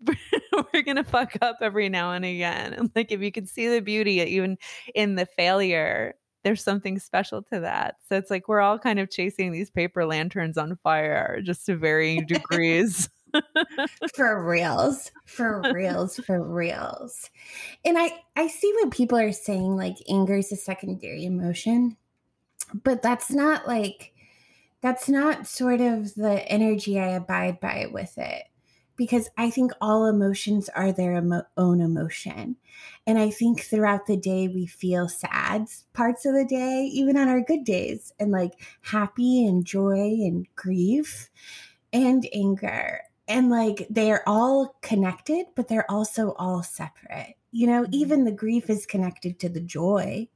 [0.72, 2.74] we're gonna fuck up every now and again.
[2.74, 4.58] And like if you can see the beauty even
[4.94, 6.14] in the failure,
[6.47, 7.97] there's something special to that.
[8.09, 11.76] So it's like we're all kind of chasing these paper lanterns on fire just to
[11.76, 13.11] varying degrees.
[14.14, 17.28] for reals for reals for reals
[17.84, 21.97] and i i see what people are saying like anger is a secondary emotion
[22.82, 24.14] but that's not like
[24.80, 28.44] that's not sort of the energy i abide by with it
[28.97, 32.57] because I think all emotions are their emo- own emotion.
[33.07, 37.28] And I think throughout the day, we feel sad parts of the day, even on
[37.28, 41.30] our good days, and like happy and joy and grief
[41.92, 43.01] and anger.
[43.28, 47.34] And like they are all connected, but they're also all separate.
[47.53, 47.94] You know, mm-hmm.
[47.94, 50.28] even the grief is connected to the joy,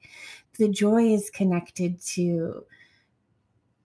[0.58, 2.64] the joy is connected to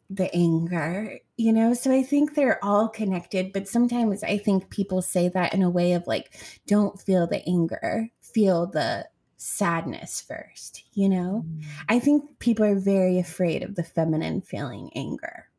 [0.10, 1.74] the anger, you know?
[1.74, 5.70] So I think they're all connected, but sometimes I think people say that in a
[5.70, 6.32] way of like,
[6.68, 11.46] don't feel the anger, feel the sadness first, you know?
[11.48, 11.64] Mm.
[11.90, 15.50] I think people are very afraid of the feminine feeling anger.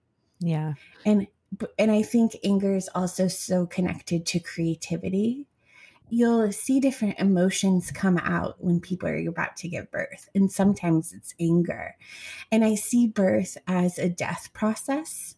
[0.40, 0.74] Yeah.
[1.04, 1.26] And
[1.78, 5.46] and I think anger is also so connected to creativity
[6.08, 10.28] you'll see different emotions come out when people are about to give birth.
[10.34, 11.96] And sometimes it's anger.
[12.52, 15.36] And I see birth as a death process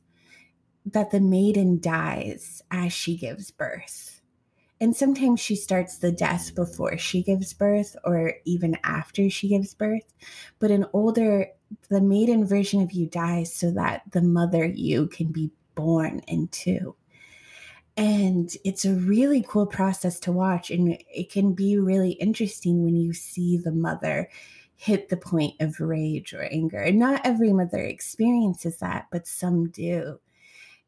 [0.85, 4.21] that the maiden dies as she gives birth.
[4.81, 9.75] And sometimes she starts the death before she gives birth or even after she gives
[9.75, 10.15] birth.
[10.61, 11.49] But an older,
[11.89, 16.95] the maiden version of you dies so that the mother you can be born into.
[17.99, 20.71] And it's a really cool process to watch.
[20.71, 24.31] And it can be really interesting when you see the mother
[24.77, 26.79] hit the point of rage or anger.
[26.79, 30.21] And not every mother experiences that, but some do.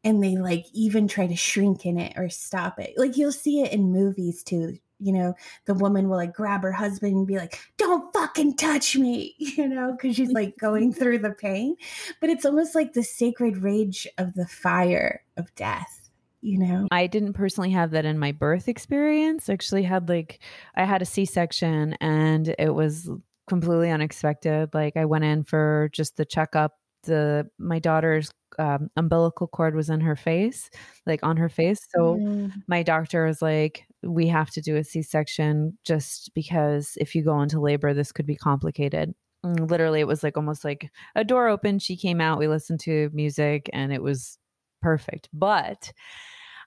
[0.04, 2.94] And they like even try to shrink in it or stop it.
[2.96, 4.78] Like you'll see it in movies too.
[5.00, 5.34] You know,
[5.64, 9.66] the woman will like grab her husband and be like, don't fucking touch me, you
[9.66, 11.74] know, because she's like going through the pain.
[12.20, 15.99] But it's almost like the sacred rage of the fire of death
[16.43, 16.88] you know?
[16.91, 19.49] I didn't personally have that in my birth experience.
[19.49, 20.41] I actually had like
[20.74, 23.11] i had a c-section and it was
[23.49, 24.70] completely unexpected.
[24.74, 26.72] Like i went in for just the checkup.
[27.05, 30.70] The my daughter's um, umbilical cord was in her face
[31.07, 31.80] like on her face.
[31.95, 32.53] So mm.
[32.68, 37.41] my doctor was like we have to do a c-section just because if you go
[37.41, 39.14] into labor this could be complicated.
[39.43, 42.38] Literally it was like almost like a door opened she came out.
[42.38, 44.36] We listened to music and it was
[44.81, 45.28] perfect.
[45.33, 45.93] But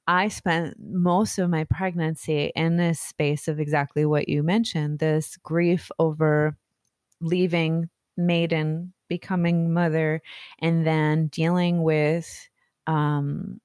[0.08, 5.38] I spent most of my pregnancy in this space of exactly what you mentioned this
[5.38, 6.58] grief over
[7.22, 10.22] leaving maiden, becoming mother,
[10.60, 12.50] and then dealing with
[12.86, 13.62] um,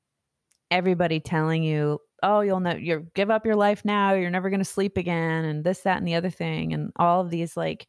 [0.70, 4.60] everybody telling you, oh, you'll know, you give up your life now, you're never going
[4.60, 7.86] to sleep again, and this, that, and the other thing, and all of these like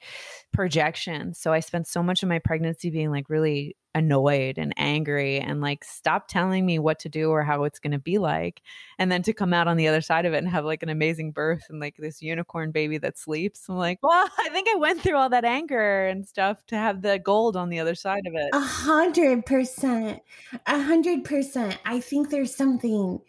[0.53, 1.39] projections.
[1.39, 5.61] So I spent so much of my pregnancy being like really annoyed and angry and
[5.61, 8.61] like stop telling me what to do or how it's going to be like
[8.99, 10.89] and then to come out on the other side of it and have like an
[10.89, 14.75] amazing birth and like this unicorn baby that sleeps i'm like well i think i
[14.75, 18.25] went through all that anger and stuff to have the gold on the other side
[18.25, 18.49] of it.
[18.53, 20.21] A hundred percent.
[20.65, 21.77] A hundred percent.
[21.85, 23.19] I think there's something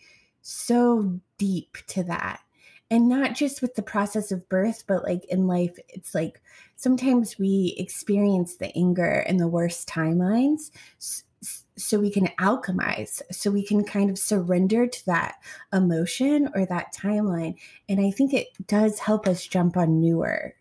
[0.43, 2.41] so deep to that.
[2.93, 6.43] And not just with the process of birth but like in life it's like
[6.75, 10.73] sometimes we experience the anger and the worst timelines
[11.77, 15.37] so we can alchemize so we can kind of surrender to that
[15.73, 17.55] emotion or that timeline.
[17.89, 20.55] And i think it does help us jump on newer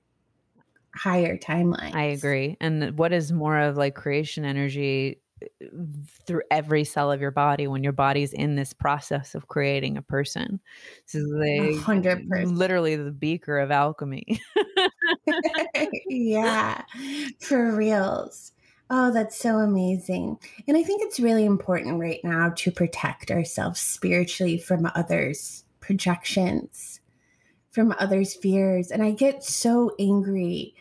[0.96, 1.96] higher timelines.
[1.96, 2.58] i agree.
[2.62, 5.22] And what is more of like creation energy
[6.26, 10.02] through every cell of your body when your body's in this process of creating a
[10.02, 10.60] person.
[11.06, 12.56] This is like 100%.
[12.56, 14.42] literally the beaker of alchemy.
[16.08, 16.84] yeah,
[17.40, 18.52] for reals.
[18.90, 20.40] Oh, that's so amazing.
[20.68, 27.00] And I think it's really important right now to protect ourselves spiritually from others' projections,
[27.72, 28.90] from others' fears.
[28.90, 30.74] And I get so angry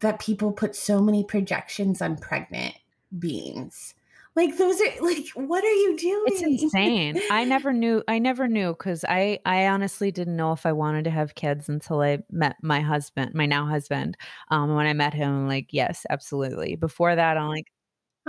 [0.00, 2.74] that people put so many projections on pregnant
[3.18, 3.94] beings.
[4.34, 6.26] Like those are like what are you doing?
[6.26, 7.20] It's insane.
[7.30, 11.04] I never knew I never knew cuz I I honestly didn't know if I wanted
[11.04, 14.16] to have kids until I met my husband, my now husband.
[14.50, 16.76] Um when I met him I'm like yes, absolutely.
[16.76, 17.72] Before that I'm like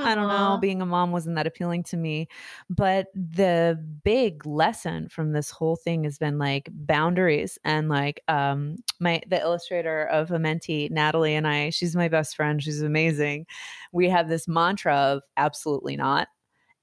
[0.03, 2.27] I don't know, being a mom wasn't that appealing to me.
[2.69, 8.77] But the big lesson from this whole thing has been like boundaries and like um
[8.99, 12.61] my the illustrator of Amenti, Natalie and I, she's my best friend.
[12.61, 13.47] She's amazing.
[13.91, 16.27] We have this mantra of absolutely not.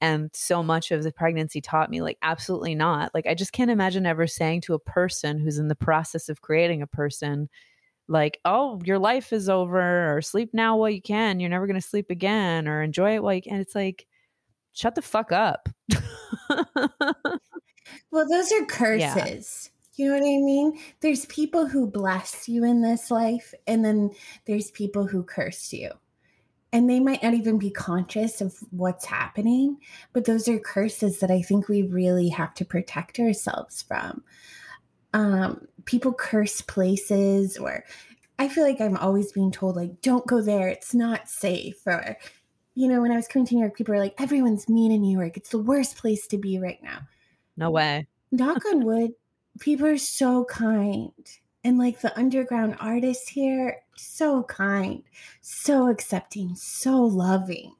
[0.00, 3.14] And so much of the pregnancy taught me, like, absolutely not.
[3.14, 6.42] Like, I just can't imagine ever saying to a person who's in the process of
[6.42, 7.48] creating a person,
[8.08, 11.40] like, oh, your life is over, or sleep now while you can.
[11.40, 13.60] You're never going to sleep again, or enjoy it while you can.
[13.60, 14.06] It's like,
[14.72, 15.68] shut the fuck up.
[18.10, 19.70] well, those are curses.
[19.70, 19.70] Yeah.
[19.96, 20.78] You know what I mean?
[21.00, 24.10] There's people who bless you in this life, and then
[24.44, 25.90] there's people who curse you.
[26.72, 29.78] And they might not even be conscious of what's happening,
[30.12, 34.24] but those are curses that I think we really have to protect ourselves from
[35.14, 37.84] um, people curse places or
[38.38, 42.16] I feel like I'm always being told like don't go there it's not safe or
[42.74, 45.02] you know when I was coming to New York people are like everyone's mean in
[45.02, 47.00] New York it's the worst place to be right now.
[47.56, 48.06] No way.
[48.32, 49.12] Knock on wood,
[49.60, 51.12] people are so kind.
[51.62, 55.02] And like the underground artists here, so kind,
[55.40, 57.72] so accepting, so loving.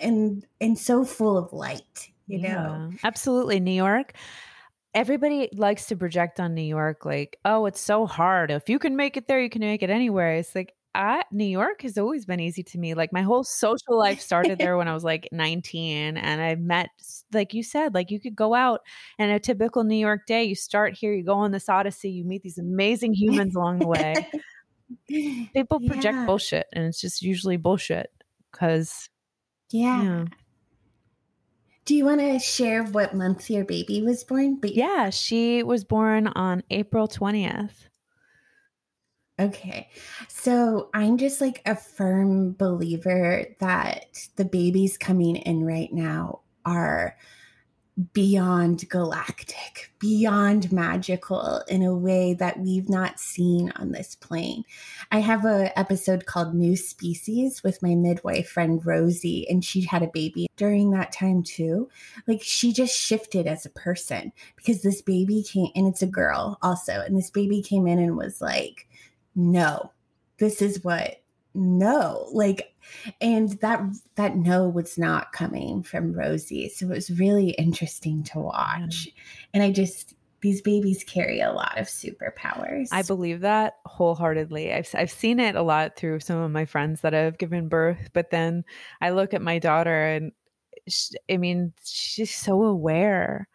[0.00, 2.92] and and so full of light, you know.
[3.02, 3.60] Absolutely.
[3.60, 4.14] New York.
[4.94, 8.50] Everybody likes to project on New York like, oh, it's so hard.
[8.52, 10.36] If you can make it there, you can make it anywhere.
[10.36, 12.94] It's like I, New York has always been easy to me.
[12.94, 16.90] Like my whole social life started there when I was like 19 and I met
[17.32, 18.82] like you said, like you could go out
[19.18, 22.24] and a typical New York day, you start here, you go on this odyssey, you
[22.24, 24.14] meet these amazing humans along the way.
[25.54, 26.26] People project Yeah.
[26.26, 28.10] bullshit and it's just usually bullshit
[28.52, 29.08] cuz
[29.72, 30.02] Yeah.
[30.02, 30.24] yeah.
[31.84, 34.56] Do you want to share what month your baby was born?
[34.56, 37.88] But Yeah, she was born on April 20th.
[39.38, 39.90] Okay.
[40.28, 47.16] So I'm just like a firm believer that the babies coming in right now are
[48.12, 54.64] beyond galactic, beyond magical in a way that we've not seen on this plane.
[55.12, 60.02] I have a episode called New Species with my midwife friend Rosie and she had
[60.02, 61.88] a baby during that time too.
[62.26, 66.58] Like she just shifted as a person because this baby came and it's a girl
[66.62, 68.88] also and this baby came in and was like
[69.36, 69.90] no
[70.38, 71.20] this is what
[71.54, 72.74] no like
[73.20, 73.80] and that
[74.16, 79.08] that no was not coming from rosie so it was really interesting to watch
[79.52, 84.74] and i just these babies carry a lot of superpowers I believe that wholeheartedly.
[84.74, 88.10] I've I've seen it a lot through some of my friends that have given birth,
[88.12, 88.62] but then
[89.00, 90.32] I look at my daughter and
[90.86, 93.48] she, I mean, she's so aware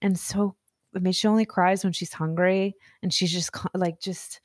[0.00, 0.54] and so
[0.94, 4.40] I mean, she only cries when she's hungry and she's just like just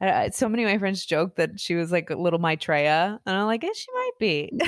[0.00, 3.36] uh, so many of my friends joke that she was like a little Maitreya, and
[3.36, 4.52] I'm like, yeah, she might be.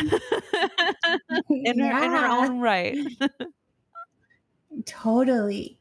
[1.50, 2.96] In her in her own right.
[4.86, 5.78] totally.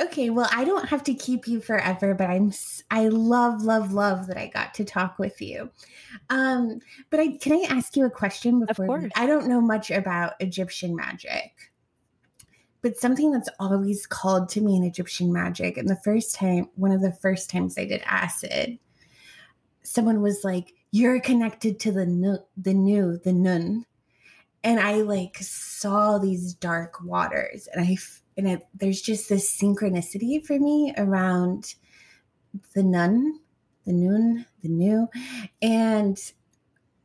[0.00, 2.52] Okay well i don't have to keep you forever but i'm
[2.90, 5.70] i love love love that i got to talk with you.
[6.30, 10.34] Um but i can i ask you a question before i don't know much about
[10.40, 11.72] egyptian magic
[12.86, 16.92] but something that's always called to me in egyptian magic and the first time one
[16.92, 18.78] of the first times i did acid
[19.82, 23.84] someone was like you're connected to the nu- the new the nun.
[24.64, 27.96] And I like saw these dark waters, and I
[28.36, 31.74] and it, there's just this synchronicity for me around
[32.74, 33.40] the nun,
[33.84, 35.08] the noon, the new,
[35.62, 36.18] and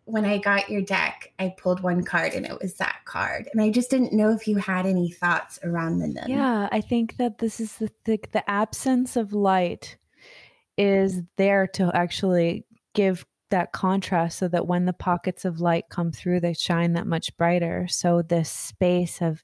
[0.06, 3.62] when I got your deck, I pulled one card, and it was that card, and
[3.62, 6.30] I just didn't know if you had any thoughts around the nun.
[6.30, 9.98] Yeah, I think that this is the, the the absence of light
[10.78, 16.12] is there to actually give that contrast so that when the pockets of light come
[16.12, 17.88] through they shine that much brighter.
[17.90, 19.44] So this space of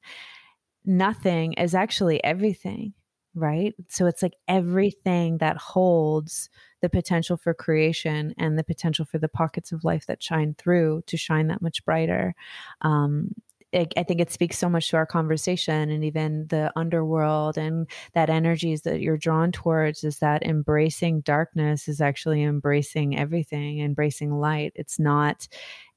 [0.85, 2.93] nothing is actually everything,
[3.37, 3.75] right?
[3.87, 6.49] So it's like everything that holds
[6.81, 11.03] the potential for creation and the potential for the pockets of life that shine through
[11.07, 12.35] to shine that much brighter.
[12.81, 13.33] Um,
[13.73, 17.87] I I think it speaks so much to our conversation and even the underworld and
[18.13, 24.31] that energies that you're drawn towards is that embracing darkness is actually embracing everything, embracing
[24.31, 24.71] light.
[24.75, 25.47] It's not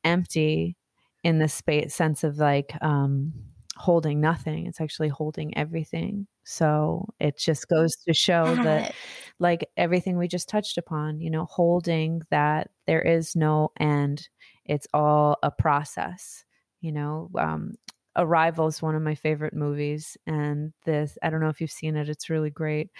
[0.05, 0.77] empty
[1.23, 3.33] in the space sense of like um,
[3.81, 4.67] holding nothing.
[4.67, 6.27] It's actually holding everything.
[6.45, 8.95] So it just goes to show that
[9.39, 14.29] like everything we just touched upon, you know, holding that there is no end.
[14.67, 16.45] It's all a process,
[16.81, 17.31] you know.
[17.39, 17.75] Um,
[18.17, 21.97] Arrival is one of my favorite movies, and this I don't know if you've seen
[21.97, 22.09] it.
[22.09, 22.91] It's really great.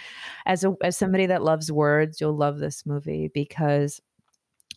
[0.45, 3.99] As a as somebody that loves words, you'll love this movie because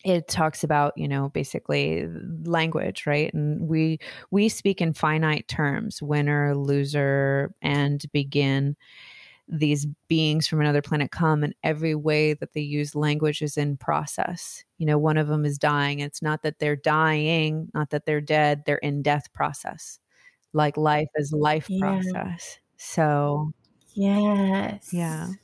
[0.04, 2.06] it talks about you know basically
[2.44, 3.32] language right?
[3.34, 3.98] And we
[4.30, 8.76] we speak in finite terms winner loser and begin.
[9.48, 13.76] These beings from another planet come and every way that they use language is in
[13.76, 14.64] process.
[14.78, 16.00] You know one of them is dying.
[16.00, 20.00] It's not that they're dying not that they're dead they're in death process.
[20.54, 21.78] Like life is life Yeah.
[21.78, 22.60] process.
[22.78, 23.52] So
[23.94, 24.90] Yes.
[24.90, 25.34] yeah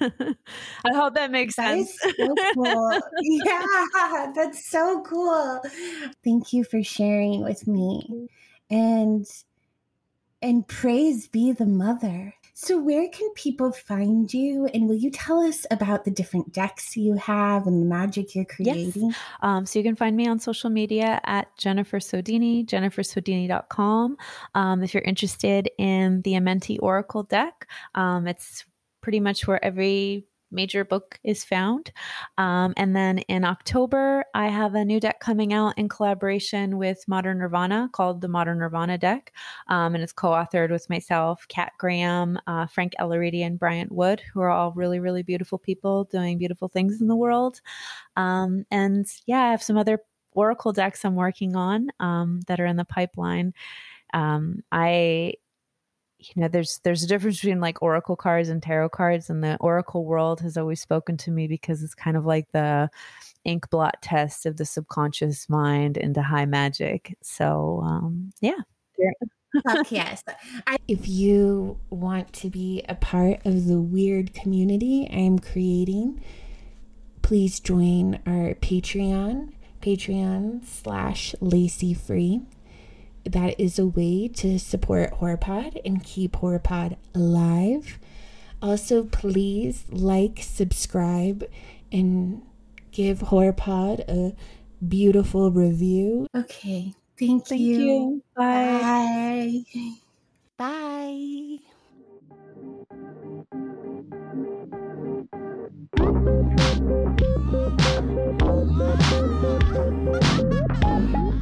[0.00, 3.00] i hope that makes sense is so cool.
[3.20, 5.60] yeah, that's so cool.
[6.22, 8.28] Thank you for sharing with me.
[8.70, 9.26] And
[10.42, 12.34] and praise be the mother.
[12.56, 16.96] So where can people find you and will you tell us about the different decks
[16.96, 18.74] you have and the magic you're Yes.
[18.74, 19.14] creating?
[19.42, 24.16] Um, so you can find me on social media at Jennifer Sodini, jennifersodini.com.
[24.54, 28.64] Um, if you're interested in the Amenti Oracle deck, um, it's
[29.04, 31.92] pretty much where every major book is found.
[32.38, 37.04] Um, and then in October, I have a new deck coming out in collaboration with
[37.06, 39.34] Modern Nirvana called the Modern Nirvana deck.
[39.68, 44.22] Um, and it's co authored with myself, Kat Graham, uh, Frank Elaridi, and Bryant Wood,
[44.32, 47.60] who are all really, really beautiful people doing beautiful things in the world.
[48.16, 49.98] Um, and yeah, I have some other
[50.32, 53.52] oracle decks I'm working on um, that are in the pipeline.
[54.14, 55.34] Um, I
[56.34, 59.56] you know there's there's a difference between like oracle cards and tarot cards and the
[59.60, 62.88] oracle world has always spoken to me because it's kind of like the
[63.44, 67.16] ink blot test of the subconscious mind into high magic.
[67.22, 68.60] So um yeah.
[69.68, 70.22] Fuck yes.
[70.66, 76.22] I, if you want to be a part of the weird community I'm creating,
[77.22, 82.42] please join our Patreon, Patreon slash Lacy Free
[83.24, 87.98] that is a way to support HorrorPod and keep HorrorPod alive.
[88.62, 91.44] Also, please like, subscribe,
[91.92, 92.42] and
[92.90, 94.34] give HorrorPod a
[94.86, 96.26] beautiful review.
[96.34, 96.94] Okay.
[97.18, 97.78] Thank, thank you.
[97.78, 98.22] you.
[98.34, 99.64] Bye.
[100.56, 101.58] Bye.
[111.20, 111.40] Bye.